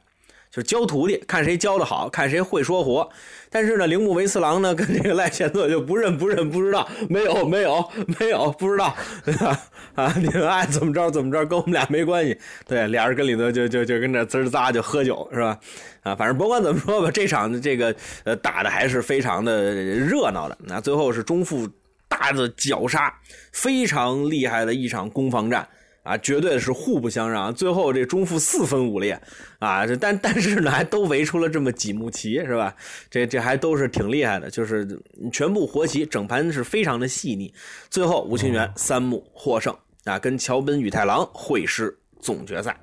[0.53, 3.09] 就是教徒弟，看谁教的好，看谁会说活。
[3.48, 7.82] 但是呢，铃木维次郎呢跟这个赖贤作就不认不认不知道，没有没有
[8.20, 8.94] 没有不知道，
[9.96, 12.38] 啊，你们爱怎么着怎么着，跟我们俩没关系。
[12.66, 15.59] 对，俩人跟里头就就就跟这滋儿咂就喝酒是吧？
[16.03, 17.94] 啊，反正甭管怎么说吧，这场这个
[18.24, 20.59] 呃打的还是非常的热闹的。
[20.66, 21.66] 那最后是中富
[22.09, 23.11] 大的绞杀，
[23.53, 25.66] 非常厉害的一场攻防战。
[26.03, 27.55] 啊，绝对是互不相让。
[27.55, 29.20] 最后这中腹四分五裂，
[29.61, 32.74] 啊，这但但是呢，还都围出了这么几目棋，是吧？
[33.09, 35.00] 这这还都是挺厉害的，就是
[35.32, 37.55] 全部活棋，整盘是非常的细腻。
[37.88, 39.72] 最后吴清源三目获胜
[40.05, 42.76] 啊，跟桥本宇太郎会师总决赛。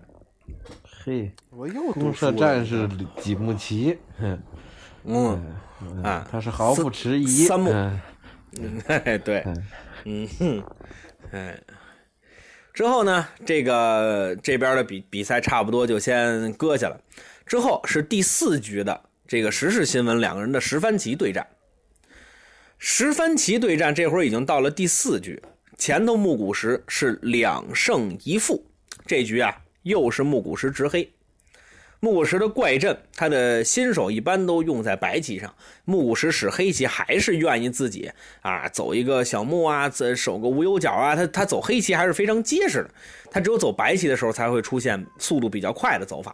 [1.04, 4.40] 嘿，我又公社读书了战士几目棋，哼
[5.04, 8.02] 嗯，啊他是毫不迟疑，三目嗯
[8.60, 9.44] 嗯， 嘿嘿，对，
[10.06, 10.64] 嗯哼，
[11.32, 11.60] 哎。
[12.80, 16.98] 之后呢，这个这边的比比赛差不多就先搁下了。
[17.46, 21.46] 之后是第四局的这个时事新闻，两个人的十番棋对战。
[22.78, 25.44] 十番棋对战这会儿已经到了第四局，
[25.78, 28.66] 前头木谷实是两胜一负，
[29.06, 29.54] 这局啊
[29.84, 31.12] 又是木谷实执黑。
[32.02, 38.10] 木谷实的怪阵，他的新手一般都用在白棋上，木谷实使黑棋还是愿意自己
[38.42, 42.90] 啊走一个小木啊，走守个无忧角啊，他他走黑棋还是非常结实的。
[43.30, 46.34] 他只有走白棋的时候才会出现速度比较快的走法。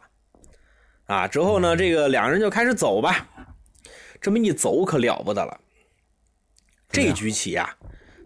[1.05, 3.27] 啊，之后呢，这个两人就开始走吧，
[4.21, 5.59] 这么一走可了不得了。
[6.91, 7.75] 这局棋啊，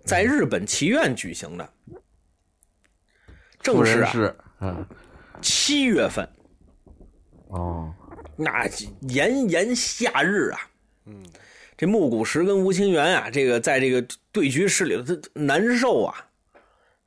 [0.04, 1.70] 在日本棋院举行的，
[3.62, 4.86] 正是啊
[5.42, 6.28] 七月份。
[7.50, 7.93] 哦，
[8.36, 8.68] 那
[9.10, 10.60] 炎炎夏日啊，
[11.06, 11.24] 嗯，
[11.78, 16.26] 这木谷实跟吴清源啊，这个在这个对局室里头，他难受啊。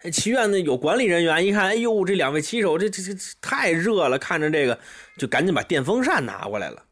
[0.00, 4.78] 这棋院呢有管理人员一看，哎呦，这两位棋手这这这这太热了，看着这个
[5.16, 6.82] 就赶紧把电风扇拿过来了。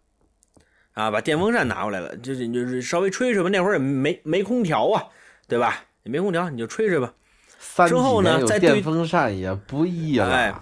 [0.93, 3.49] 啊，把电风扇拿过来了，就是就是稍微吹吹吧。
[3.49, 5.05] 那会儿也没没空调啊，
[5.49, 5.85] 对吧？
[6.05, 7.13] 也没空调，你就吹吹吧。
[7.59, 10.31] 三之后呢再电风扇也不易了。
[10.31, 10.55] 哎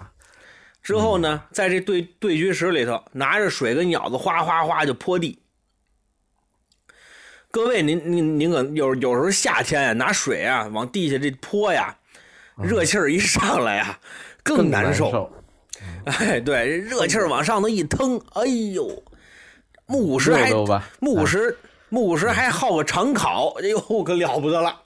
[0.81, 5.39] 之后呢，在这对对局室里头，拿着水跟舀子哗哗哗就泼地。
[7.51, 11.97] 各位，您您您可有有时候夏天呀，拿水啊往地下这泼呀，
[12.61, 13.99] 热气儿一上来呀，
[14.43, 15.11] 更更难受。
[15.11, 15.31] 受。
[16.05, 19.03] 哎，对，热气儿往上头一腾，哎呦，
[19.85, 20.51] 木古石还？
[20.99, 21.57] 木古石，
[21.89, 24.81] 木古石还好个长考，哎呦，可了不得了。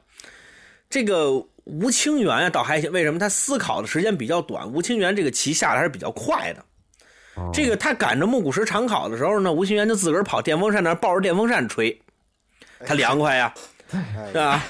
[0.89, 4.69] 这个吴清源啊，倒还行，为什么他思考的时间比较短？
[4.71, 6.63] 吴清源这个棋下的还是比较快的。
[7.35, 11.99] 哦这个他赶着木古石长考的时候呢，吴清源就自个儿跑电风扇那儿抱着电风扇吹，
[12.85, 13.53] 他凉快呀，
[13.91, 14.63] 哎是吧？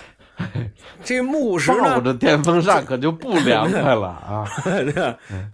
[1.03, 4.47] 这木古石抱呢，着电风扇可就不凉快了 啊！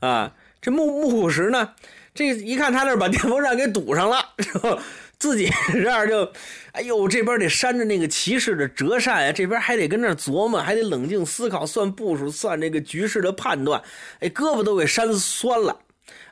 [0.01, 0.31] 啊，
[0.61, 1.69] 这木木古石呢，
[2.13, 4.23] 这一看他那儿把电风扇给堵上了，
[5.19, 6.31] 自己 这样就，
[6.71, 13.83] 哎呦，这边得扇着那个骑士的折扇呀，这边还得跟那琢磨，还得冷静思考，算步数，算这个局势的判断，
[14.21, 15.77] 哎，胳膊都给扇酸了。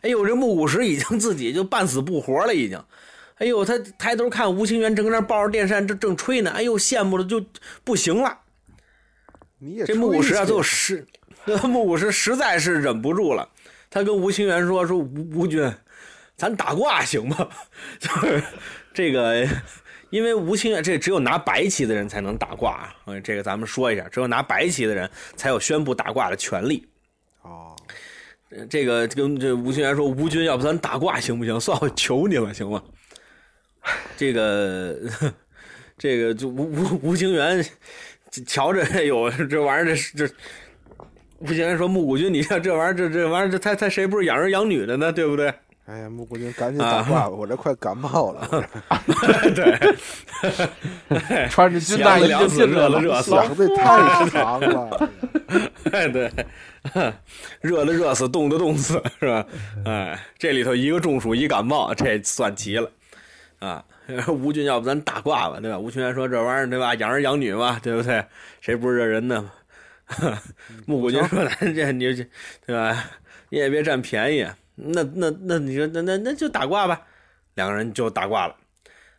[0.01, 2.81] 哎呦，这木古石已经自己就半死不活了，已经。
[3.39, 7.45] 哎呦，他抬头看吴清源正跟那抱着电扇正正吹呢，哎呦，羡慕的就
[7.83, 8.39] 不行了。
[9.59, 11.05] 你也这木古石啊，吹去最后实，
[11.67, 13.49] 木古石实在是忍不住了，
[13.89, 15.71] 他跟吴清源说：“说吴吴军，
[16.37, 17.49] 咱打卦行吗？
[17.99, 18.41] 就是
[18.93, 19.45] 这个，
[20.11, 22.95] 因为吴清源这只有拿白棋的人才能打卦啊。
[23.07, 26.87] 嗯，这个咱们说一下，只有拿白棋的人才有宣布打卦的权利。
[27.41, 27.75] 哦，
[28.51, 31.59] 呃这个跟这吴清源说：“吴军，要不咱打卦行不行？
[31.59, 32.83] 算我求你了，行吗？”
[34.15, 34.95] 这个，
[35.97, 37.65] 这个就吴吴吴清源
[38.45, 40.29] 瞧着，有，这玩意儿这是这。
[41.39, 45.11] 吴清源说：“木古君，你看这玩意儿，这这玩意儿，这他他谁不是养儿养女的呢？
[45.11, 45.53] 对不对？
[45.87, 48.45] 哎呀，木国军赶紧打卦吧，我这快感冒了。
[49.55, 49.95] 对，
[51.49, 55.09] 穿着军大衣就进来了，热了热死想的太长了。
[55.93, 56.29] 哎，对，
[57.61, 59.45] 热的热死，冻的冻死，是吧？
[59.85, 62.91] 哎，这里头一个中暑，一感冒，这算齐了
[63.59, 63.81] 啊！
[64.27, 65.79] 吴军，要不咱打卦吧，对吧？
[65.79, 66.93] 吴群元说：“这玩意儿，对吧？
[66.95, 68.21] 养儿养女嘛，对不对？
[68.59, 69.49] 谁不是这人呢？”
[70.85, 72.27] 木古军说：“咱这你这
[72.65, 73.05] 对吧？
[73.49, 74.45] 你也别占便宜。
[74.77, 77.01] 那那那你说那那那就打卦吧。”
[77.55, 78.55] 两个人就打卦了。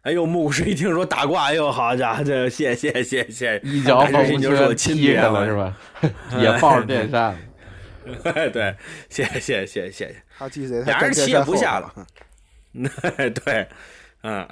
[0.02, 5.76] 哎呦，牧师一听说打卦，哎呦，好家伙，这谢谢谢谢，一脚把吴清感觉你就是我源踢开亲爹了是吧？
[6.40, 7.36] 也抱着电扇，
[8.22, 8.74] 哎，对，
[9.10, 10.22] 谢谢谢谢谢谢。
[10.38, 11.92] 他记得俩人气也不下了。
[13.44, 13.68] 对，
[14.22, 14.48] 嗯，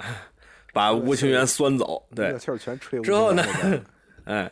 [0.73, 2.05] 把吴清源酸走。
[2.13, 2.99] 对，气儿全吹。
[3.01, 3.43] 之后呢？
[4.25, 4.51] 哎，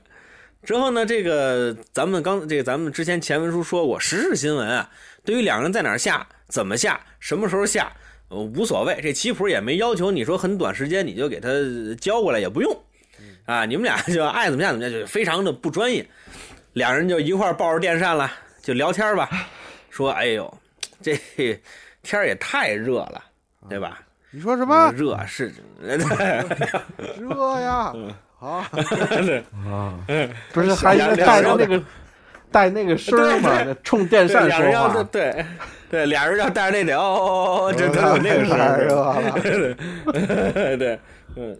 [0.63, 1.05] 之后呢？
[1.05, 4.89] 这个咱们刚这个咱们之前前文书说过，时事新闻啊，
[5.25, 6.25] 对于两个人在哪儿下、
[6.55, 7.91] 怎么下、什么时候下，
[8.29, 8.97] 呃，无所谓。
[9.03, 11.49] 这棋谱也没要求你说很短时间你就给他
[11.99, 12.73] 交过来，也不用。
[13.45, 16.07] 啊，你们俩 就爱怎么下怎么下，就非常的不专业。
[16.71, 18.31] 两人就一块儿抱着电扇了，
[18.61, 19.29] 就聊天吧，
[19.89, 20.57] 说：“哎呦，
[21.01, 21.19] 这
[22.01, 23.21] 天儿也太热了，
[23.67, 23.99] 对吧？
[24.31, 24.93] 你说什么？
[24.95, 25.51] 热是，
[25.83, 27.93] 热呀！
[28.39, 28.69] 啊，
[29.67, 29.99] 啊，
[30.53, 31.83] 不是还带着那个
[32.49, 35.03] 带那个声儿嘛，冲电扇说话。
[35.03, 35.45] 对
[35.95, 40.75] 对，俩人要带着那点哦哦哦，这都有那个声太热儿，了。
[40.75, 40.99] 对，
[41.37, 41.57] 嗯。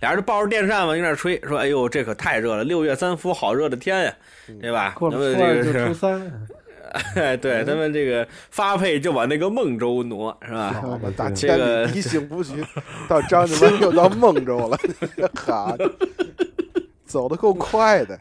[0.00, 2.64] 俩人就抱着电扇往那儿吹，说：“哎呦，这可太热了！
[2.64, 4.14] 六月三伏，好热的天呀，
[4.58, 4.94] 对吧？
[4.96, 6.46] 过了那么初二就这个是， 初三，
[7.16, 10.82] 哎，对他们这个发配就往那个孟州挪，是吧？
[11.14, 12.64] 大这千个里一行不去，
[13.06, 14.78] 到张家湾又到孟州了。
[15.34, 15.76] 哈，
[17.04, 18.18] 走的够快的。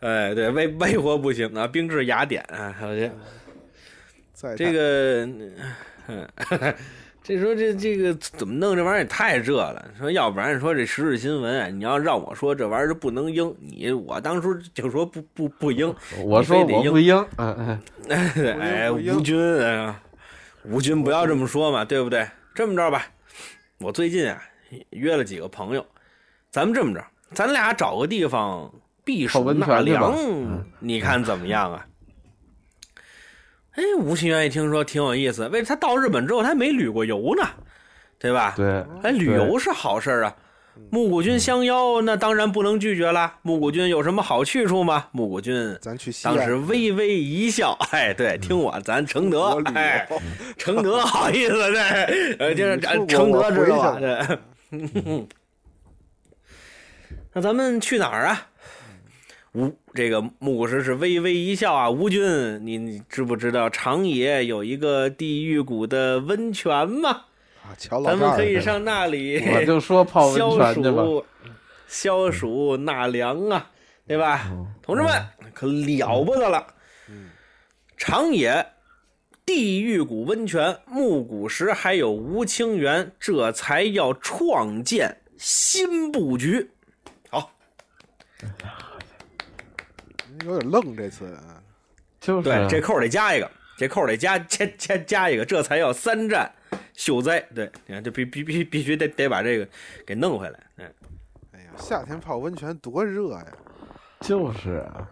[0.00, 3.10] 哎，对，微微活不行啊，兵至雅典啊，好像
[4.32, 5.26] 再这个，
[6.08, 6.28] 嗯，
[7.22, 8.74] 这说这这个怎么弄？
[8.74, 9.90] 这玩意儿也太热了。
[9.98, 15.94] 说要不然说这时事新闻啊，你要让我说这玩意儿不能应，你我当初就说不不不应。
[16.24, 20.02] 我说你非得我不应，嗯嗯， 哎，不应吴军啊，
[20.64, 22.26] 吴军不要这么说嘛，对不对？
[22.54, 23.06] 这么着吧，
[23.80, 24.42] 我最近啊
[24.90, 25.86] 约了几个朋友，
[26.50, 28.72] 咱们这么着，咱俩找个地方
[29.10, 31.84] 避泡暑纳温泉凉嗯，你看怎么样啊？
[33.72, 37.48] 哎，吴清源一听说挺有意思，为他到日本之后他还没旅过游呢，
[38.18, 38.54] 对吧？
[38.56, 40.36] 对，哎，旅游是好事儿啊。
[40.90, 43.34] 木谷君相邀，那当然不能拒绝了。
[43.42, 45.06] 木谷君有什么好去处吗？
[45.12, 50.08] 木谷君咱去西当时，微微一笑，哎，对，听我，咱承德哎，
[50.56, 53.98] 承德好意思，对， 呃，就是承德知道吧？
[54.00, 54.38] 对。
[57.32, 58.46] 那咱们去哪儿啊？
[59.52, 67.24] 吴这个木古石是微微一笑啊，吴军，你你知不知道长野有一个地狱谷的温泉吗？
[67.62, 71.24] 啊，瞧老咱们可以上那里我就说泡温消泉去
[71.88, 73.70] 消暑纳凉啊，
[74.06, 74.52] 对吧？
[74.82, 75.10] 同志们，
[75.52, 76.64] 可了不得了！
[77.96, 78.64] 长野
[79.44, 86.70] 地狱谷温泉、木谷石还有吴清源，这才要创建新布局。
[87.28, 87.50] 好，
[90.44, 91.62] 有点愣这次，啊
[92.20, 96.50] 就是啊对，这扣得加一个，这扣得加加加加一个，这才要三战
[96.94, 97.40] 秀哉。
[97.54, 99.68] 对，你看，这必必必必须得得把这个
[100.06, 100.60] 给弄回来。
[100.76, 100.94] 嗯，
[101.52, 103.46] 哎呀，夏天泡温泉多热呀！
[104.20, 105.08] 就是啊，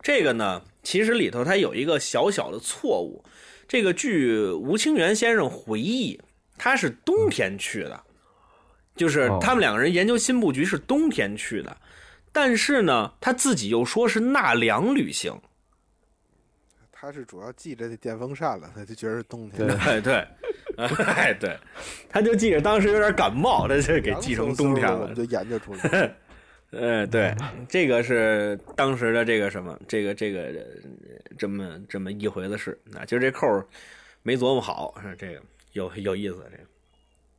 [0.00, 3.24] 这个呢，其实里头它有一个小小的错误。
[3.68, 6.20] 这个据吴清源先生回忆，
[6.56, 8.00] 他是冬天去的，
[8.94, 11.76] 就是哦他们两个人研究新布局是冬天去的，
[12.36, 15.32] 但是呢，他自己又说是纳凉旅行。
[16.92, 19.66] 他是主要记着这电风扇了，他就觉得是冬天。
[19.66, 20.28] 对哎，对，
[20.76, 21.58] 哎，对，
[22.10, 25.14] 他就记着当时有点感冒，他就给记成冬天了。
[25.14, 26.14] 就研究出来。
[26.72, 27.34] 呃，对，
[27.70, 30.60] 这个是当时的这个什么，这个这个呃
[31.38, 33.66] 这么这么一回子事啊，就这扣儿
[34.22, 35.40] 没琢磨好，是这个
[35.72, 36.36] 有有意思，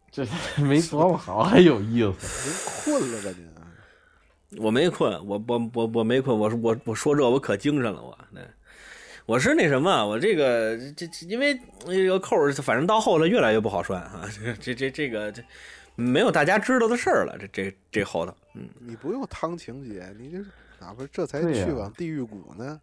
[0.09, 2.49] 这个这没琢磨好还有意思。
[2.49, 3.47] 您困了吧您？
[4.57, 8.41] 我没困，我我我我没困，我说我我说这我可精神了，我那。
[9.25, 15.43] 我是那什么，我这个这这因为这个扣儿，反正到后来越来越不好拴啊， 这这这这个这
[15.95, 20.37] 没有大家知道的事儿了，这这这后头，嗯，你不用趟情节，你这
[20.79, 22.79] 哪怕这才去往地狱谷呢，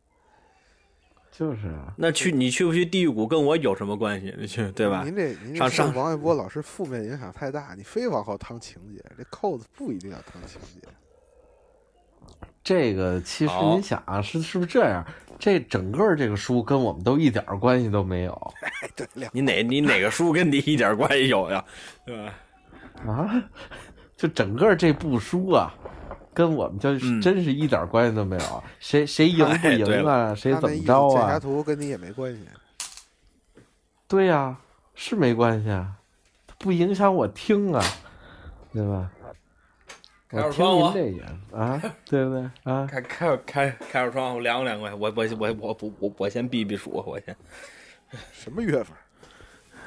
[1.32, 4.34] 就是啊，那去你去不去地狱谷跟我有什么关系？
[4.36, 5.02] 你去对吧？
[5.02, 10.86] 您这您上王一波老师负面影响太大，你非往后趟情节，这扣子不一定要趟情节。
[12.64, 15.04] 这个其实好您想啊，是是不是这样？
[15.38, 18.32] 这整个这个书跟我们都一点关系都没有
[18.62, 21.62] 哎，对，两你哪你哪个书跟你一点关系有呀？
[22.06, 22.32] 对吧？
[23.12, 23.44] 啊！
[24.16, 25.74] 就整个这部书啊，
[26.32, 28.64] 跟我们就嗯真是一点关系都没有。
[28.78, 30.34] 谁谁赢不赢啊？
[30.34, 31.38] 谁怎么着剑侠啊？
[31.38, 32.40] 图跟你也没关系。
[34.08, 34.56] 对呀、
[34.94, 35.92] 是没关系啊，
[36.58, 37.84] 不影响我听啊，
[38.72, 39.10] 对吧？
[40.34, 42.86] 开会我听窗户您这个啊，对不对啊？
[42.90, 47.34] 开开开开着窗户凉快凉快，我我我我我我我先避避暑，我先。
[48.32, 48.96] 什么月份？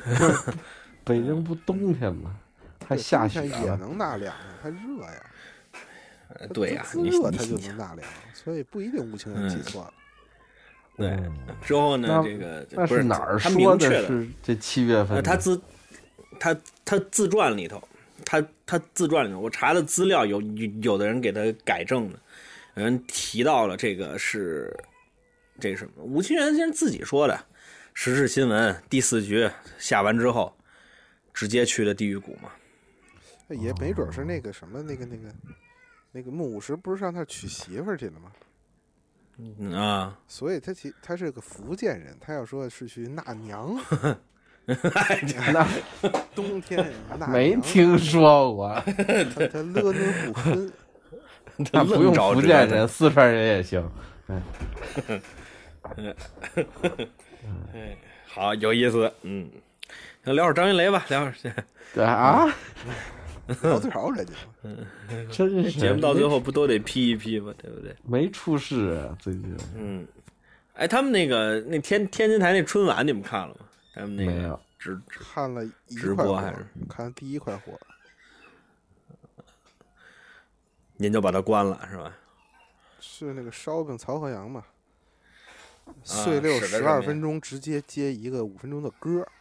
[1.03, 2.36] 北京不冬天吗？
[2.88, 3.76] 还下雪冬天也。
[3.76, 5.24] 能纳凉还，热呀。
[6.53, 9.94] 对呀、热它就能纳凉，所以不一定吴清源记错了。
[10.98, 15.24] 对嗯之后呢，这个那不是哪儿他说的明确的，是这七月份？
[15.24, 15.61] 他自
[16.40, 17.82] 他他自传里头，
[18.29, 22.19] 他他自传里面，我查的资料，有有有的人给他改正的，
[22.75, 24.75] 有人提到了这个是
[25.57, 27.45] 这个什么，吴清源先生自己说的，
[27.93, 29.49] 时事新闻第四局
[29.79, 30.53] 下完之后，
[31.33, 32.51] 直接去的地狱谷嘛。
[33.49, 35.33] 也没准是那个什么，那个那个
[36.11, 38.31] 那个木武石不是上那儿娶媳妇儿去了吗？
[39.37, 43.73] 嗯啊，所以他其他是个福建人，他要说是去纳 娘，
[45.53, 45.65] 那
[46.35, 46.85] 冬天
[47.18, 49.94] 纳没听说过，他他乐乐
[50.26, 50.72] 不分。
[51.73, 53.89] 那不用福建人，四川人也行。
[54.27, 54.44] 嗯
[58.26, 59.49] 好有意思，嗯，
[60.23, 61.34] 那聊会儿张云雷吧，聊会儿
[61.95, 62.45] 对啊，
[63.64, 64.76] 聊得着人家吗？
[65.31, 67.53] 真是节目到最后不都得批一批吗？
[67.57, 67.95] 对不对？
[68.06, 70.06] 没出事啊，最近嗯，
[70.73, 73.65] 哎，他们那个那天天津台那春晚你们看了吗？
[73.98, 77.80] 他们那个没有直直看了一直播还是，看第一块火，
[80.95, 82.15] 您就把它关了是吧？
[82.99, 84.64] 是那个烧饼曹鹤阳嘛？
[86.03, 89.32] 碎六十二分钟直接接一个五分钟的歌儿，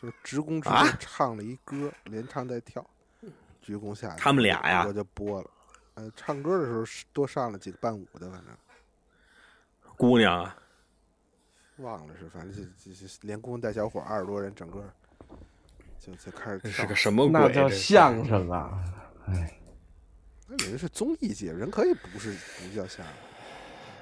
[0.00, 2.84] 就是职工直啊接唱了一歌，连唱带跳，
[3.60, 4.20] 鞠躬下去。
[4.20, 5.50] 他们俩呀我就播了。
[5.94, 8.56] 呃，唱歌的时候是多上了几个伴舞的，反正
[9.96, 10.56] 姑娘啊，
[11.82, 14.82] 忘了是，反正这这这连姑娘带小伙二十多人，整个
[15.98, 16.94] 就就开始跳这是个。
[16.94, 17.32] 什么鬼？
[17.32, 18.82] 那叫相声啊！
[19.26, 19.60] 哎，
[20.48, 23.14] 那人是综艺节，人可以不是不叫相声。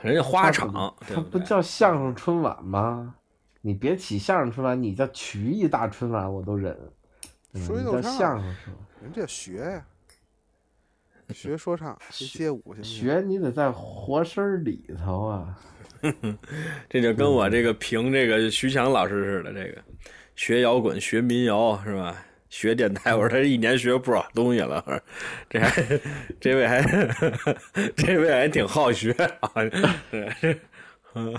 [0.02, 1.38] 人家花场，对它不不？
[1.40, 3.16] 叫相声春晚吗？
[3.60, 6.74] 你别起相声春晚，你叫曲艺大春晚我都忍。
[7.54, 9.86] 说一逗唱相声春晚，人这学呀，
[11.34, 12.74] 学说唱， 学街舞？
[12.82, 15.58] 学你得在活身里头啊！
[16.88, 19.78] 这就跟我这个评这个徐强老师似的，这个
[20.36, 22.16] 学摇滚学民谣是吧？
[22.50, 24.84] 学电台，我说他一年学不少东西了，
[25.48, 26.00] 这还
[26.40, 26.82] 这位还
[27.96, 29.50] 这位还挺好学啊，
[31.14, 31.38] 嗯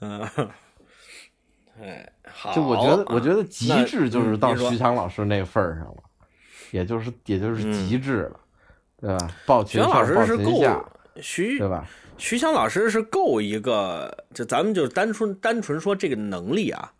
[0.00, 0.28] 嗯，
[1.82, 6.02] 哎，好，就我觉得，我觉得极致就是到徐强老师那份儿上了，
[6.70, 8.40] 也就是也就是极致了，
[9.00, 9.30] 对吧？
[9.44, 10.62] 抱徐老师是够
[11.20, 11.84] 徐对吧？
[12.20, 16.92] 徐翔老师是够一个，就咱们就单纯单纯说这个能力啊，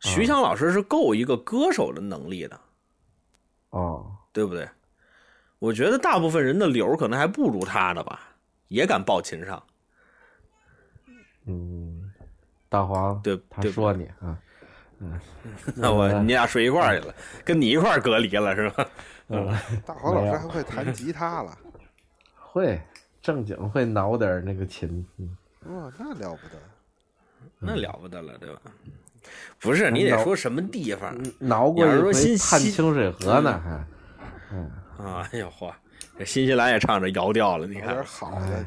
[0.00, 2.58] 徐翔老师是够一个歌手的能力的，
[3.70, 4.66] 哦，对不对？
[5.58, 8.20] 我觉得大部分人的流儿可能还不如他呢吧，
[8.68, 9.60] 也敢抱琴上，
[11.46, 12.12] 嗯，
[12.68, 14.38] 大黄，对他说你啊，
[15.00, 15.20] 嗯
[15.74, 17.14] 那我你俩睡一块儿去了，
[17.44, 18.88] 跟你一块儿隔离了是吧？
[19.30, 19.52] 嗯，
[19.84, 21.58] 大黄老师还会弹吉他了，
[22.36, 22.80] 会
[23.20, 25.36] 正经会挠点儿那个琴，嗯，
[25.66, 26.60] 哇，那了不得！
[27.58, 28.60] 那了不得了，对吧？
[29.60, 35.28] 不是，你得说什么地方挠过一你要说回新清水河呢，还，啊？
[35.32, 35.72] 哎呦嚯，
[36.16, 38.64] 这新西兰也唱着摇调了，你看有点，好的，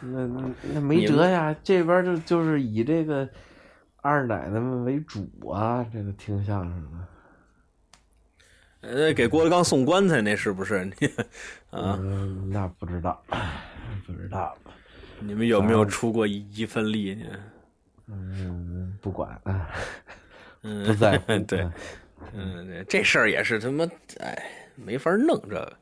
[0.00, 3.28] 那那那没辙呀，这边儿就就是以这个
[4.02, 6.98] 二奶奶们为主啊，这个听相声的。
[8.86, 10.84] 呃，给郭德纲送棺材那是不是？
[11.00, 11.06] 你
[11.70, 13.22] 啊，嗯，那不知道，
[14.06, 14.56] 不知道，
[15.20, 17.24] 你们有没有出过一一份力呢？
[18.08, 19.68] 嗯，不管，啊，
[20.62, 21.38] 嗯，不在乎。
[21.48, 21.66] 对，
[22.34, 23.84] 嗯，这这事儿也是他妈，
[24.20, 25.72] 哎，没法弄这个。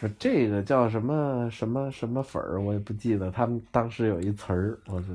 [0.00, 3.30] 说这个叫什么什么什么粉儿，我也不记得。
[3.30, 5.06] 他们当时有一词儿，我就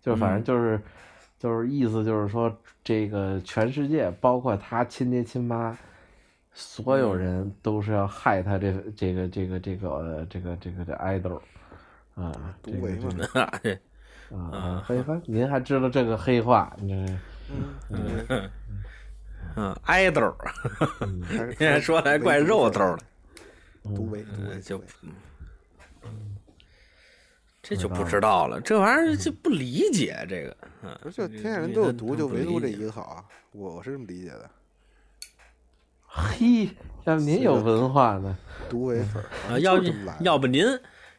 [0.00, 0.80] 就反正就是、
[1.38, 2.50] 就是意思就是说，
[2.82, 5.76] 这个全世界包括他亲爹亲妈，
[6.52, 11.40] 所有人都是要害他这这个这个这个呃这个这个这 idol
[12.14, 13.60] 啊，这个这个啊
[14.30, 16.74] 啊，黑话，您还知道这个黑话？
[16.80, 17.06] 你
[17.88, 18.50] 这
[19.54, 20.34] 嗯，挨兜儿，
[21.26, 22.98] 还是 现在说来怪肉豆的，
[23.94, 24.82] 独唯，独唯就
[27.62, 28.60] 这就不知道了。
[28.60, 33.24] 这玩意儿就不理解这个，嗯，不是就天下人都有毒，就唯独这一个好啊！
[33.52, 34.50] 我我是这么理解的，
[36.14, 36.68] 嘿，
[37.04, 38.36] 要不您有文化呢？
[38.68, 39.84] 独唯粉儿啊，要不
[40.20, 40.64] 要不您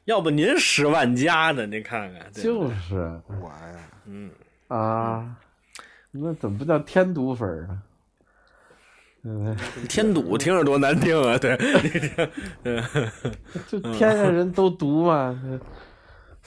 [0.06, 1.66] 要不您十万加呢？
[1.66, 2.96] 您看看，就是
[3.42, 4.30] 我呀，嗯，
[4.68, 5.36] 啊，
[6.12, 7.82] 那怎么不叫添堵粉儿呢？
[9.24, 9.58] 嗯，
[9.90, 11.38] 添堵听着多难听啊！
[11.38, 11.58] 对，
[13.68, 15.40] 就天下人都毒嘛，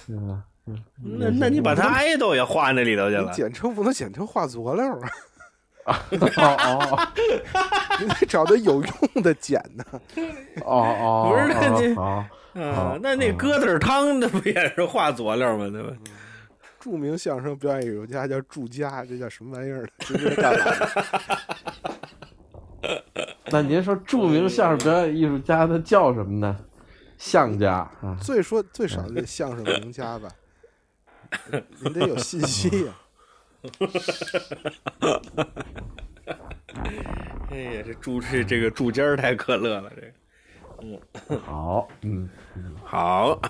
[0.06, 0.44] 这对吧？
[1.02, 5.08] 那那你把他爱豆也画那里头去了，简称不能简称画佐料啊，
[5.86, 5.96] 哦
[6.36, 7.08] 哦
[8.00, 9.84] 你得找的有用的碱呢。
[10.64, 15.68] 哦哦，不是那啊，那那疙瘩汤那不也是画佐料吗？
[15.70, 15.90] 对吧？
[16.80, 19.88] 著名相声表演艺术家叫祝家，这叫什么玩意儿呢？
[19.98, 20.64] 这是干嘛
[22.82, 23.02] 的？
[23.50, 26.56] 那您说著名相声表演艺术家他叫什么呢？
[27.18, 27.72] 相家
[28.02, 30.28] 啊，最说最少的相声名家吧，
[31.80, 32.92] 您得有信息呀、
[37.50, 40.08] 哎呀，这注这这个注尖儿太可乐了，这个
[41.38, 42.28] 好，嗯，
[42.84, 43.40] 好。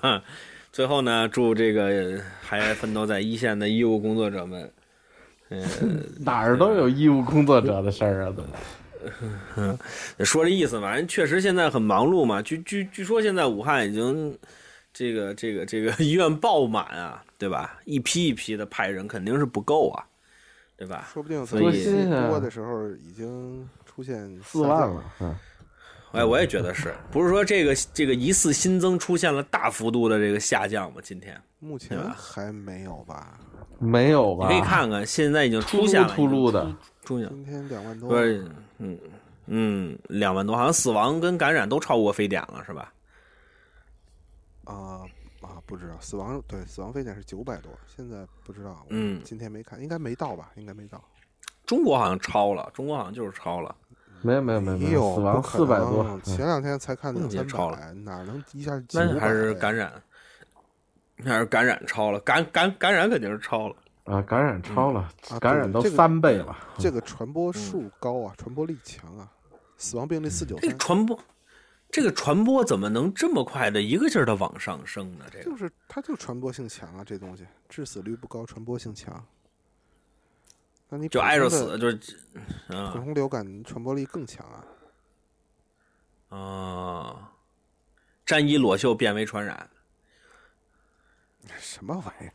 [0.72, 4.70] 最后呢，祝这个还奋斗在一线的医务工作者们，
[5.48, 5.64] 嗯
[6.20, 8.50] 哪儿都有医务工作者的事儿啊，怎么？
[10.24, 12.42] 说这意思嘛，人确实现在很忙碌嘛。
[12.42, 14.36] 据据据说现在武汉已经
[14.98, 17.78] 这个这个这个 医院爆满啊，对吧？
[17.85, 20.02] 一批一批的派人肯定是不够啊，
[20.74, 21.06] 对吧？
[21.12, 21.85] 说不定所以
[22.31, 25.36] 多的时候已经出现四万了，嗯，
[26.12, 30.98] 哎，我也觉得是，不是说这个这个疑似新增出现了大幅度的这个下降吗？
[31.02, 33.39] 今天目前还没有吧？
[33.78, 34.48] 没有吧？
[34.48, 36.74] 你可以看看，现在已经出现了，噜秃噜的，
[37.05, 38.98] 出现，今天两万多，不是，嗯
[39.48, 42.90] 嗯，两万多，好像死亡跟感染都超过非典了，是吧？
[44.66, 45.02] 啊
[45.40, 50.51] 啊，不知道死亡对死亡非典是九百多，现在不知道，我嗯今天没看，应该没到吧？
[50.56, 51.02] 应该没到。
[51.64, 53.74] 中国好像超了，中国好像就是超了。
[54.22, 59.93] 没有没有没有没没有，死亡四百多前两天才看两三嗯也超百，哪能一下900那还是感染，
[61.22, 63.76] 还是感染超了，感感感染肯定是超了。
[64.05, 66.56] 啊，感染超了，啊感染都三倍了。
[66.78, 69.30] 这个传播数高啊，传播力强啊，
[69.76, 71.18] 死亡病例四九传播，
[71.90, 75.24] 这个传播怎么能这么快的一个劲儿的往上升呢？
[75.30, 79.24] 这个就是它就传播性强啊，这东西致死率不高，传播性强。
[80.88, 81.96] 那你就普挨着死，就是
[82.68, 84.46] 普啊通流感传播力更强
[86.30, 86.36] 啊。
[86.36, 87.32] 啊，
[88.26, 89.68] 沾衣裸袖变为传染。
[91.58, 92.32] 什么玩意儿？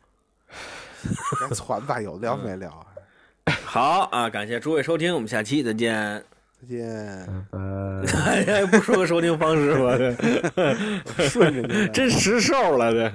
[1.48, 2.86] 该传吧，有聊没聊啊？
[3.64, 6.24] 好啊，感谢诸位收听，我们下期再见。
[6.62, 7.26] 再见。
[7.50, 7.58] 拜
[8.24, 9.96] 哎呀，不说个收听方式吗？
[11.16, 13.10] 这顺着你真实瘦了，这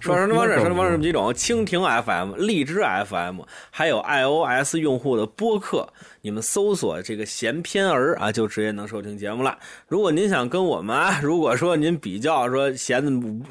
[0.00, 3.40] 说收听方式，收听方式这么几种：蜻蜓 FM、荔枝 FM，
[3.70, 5.92] 还有 iOS 用户的播客。
[6.22, 9.58] 你们搜索这个“闲篇儿”啊，就直接能收听节目了。
[9.88, 13.42] 如果您想跟我们啊， 如果说您比较说闲的无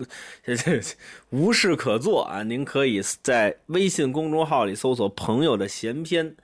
[0.43, 0.81] 这这
[1.29, 6.35] 无事可做啊，您可以在微信公众号里搜索“朋友的闲篇”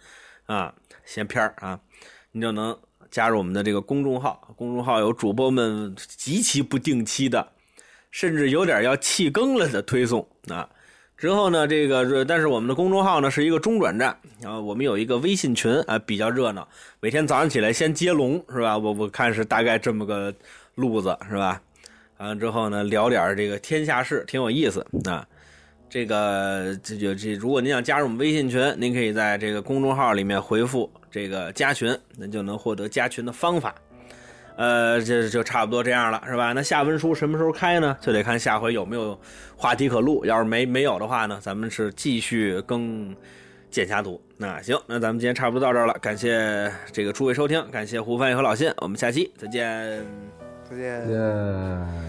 [0.45, 0.73] 啊，
[1.05, 1.79] 闲篇儿啊，
[2.31, 2.77] 你就能
[3.11, 4.53] 加入我们的这个公众号。
[4.55, 7.47] 公众号有主播们极其不定期的，
[8.11, 10.69] 甚至有点要弃更了的推送啊。
[11.17, 16.65] 之后呢，这个但是我们的公众号呢是一个中转站，然后我们有一个微信群啊，比较热闹。
[17.01, 18.77] 每天早上起来先接龙是吧？
[18.77, 20.33] 我我看是大概这么个
[20.75, 21.61] 路子是吧？
[22.19, 25.27] 完了之后呢，聊点这个天下事，挺有意思啊。
[25.89, 33.73] 这个这就这，如果您想加入我们微信群，您可以在这个公众号里面回复这个加群，那就能获得加群的方法。
[34.55, 36.51] 呃，这就差不多这样了，是吧？
[36.51, 37.97] 那下文书什么时候开呢？
[38.01, 39.17] 就得看下回有没有
[39.55, 40.25] 话题可录。
[40.25, 43.15] 要是没没有的话呢，咱们是继续更
[43.71, 44.21] 剑侠图。
[44.35, 50.05] 那行，那咱们今天差不多到这儿了，感谢这个诸位收听，感谢胡翻译和老信，我们下期再见。
[50.69, 51.09] 再见。
[51.09, 52.08] 耶。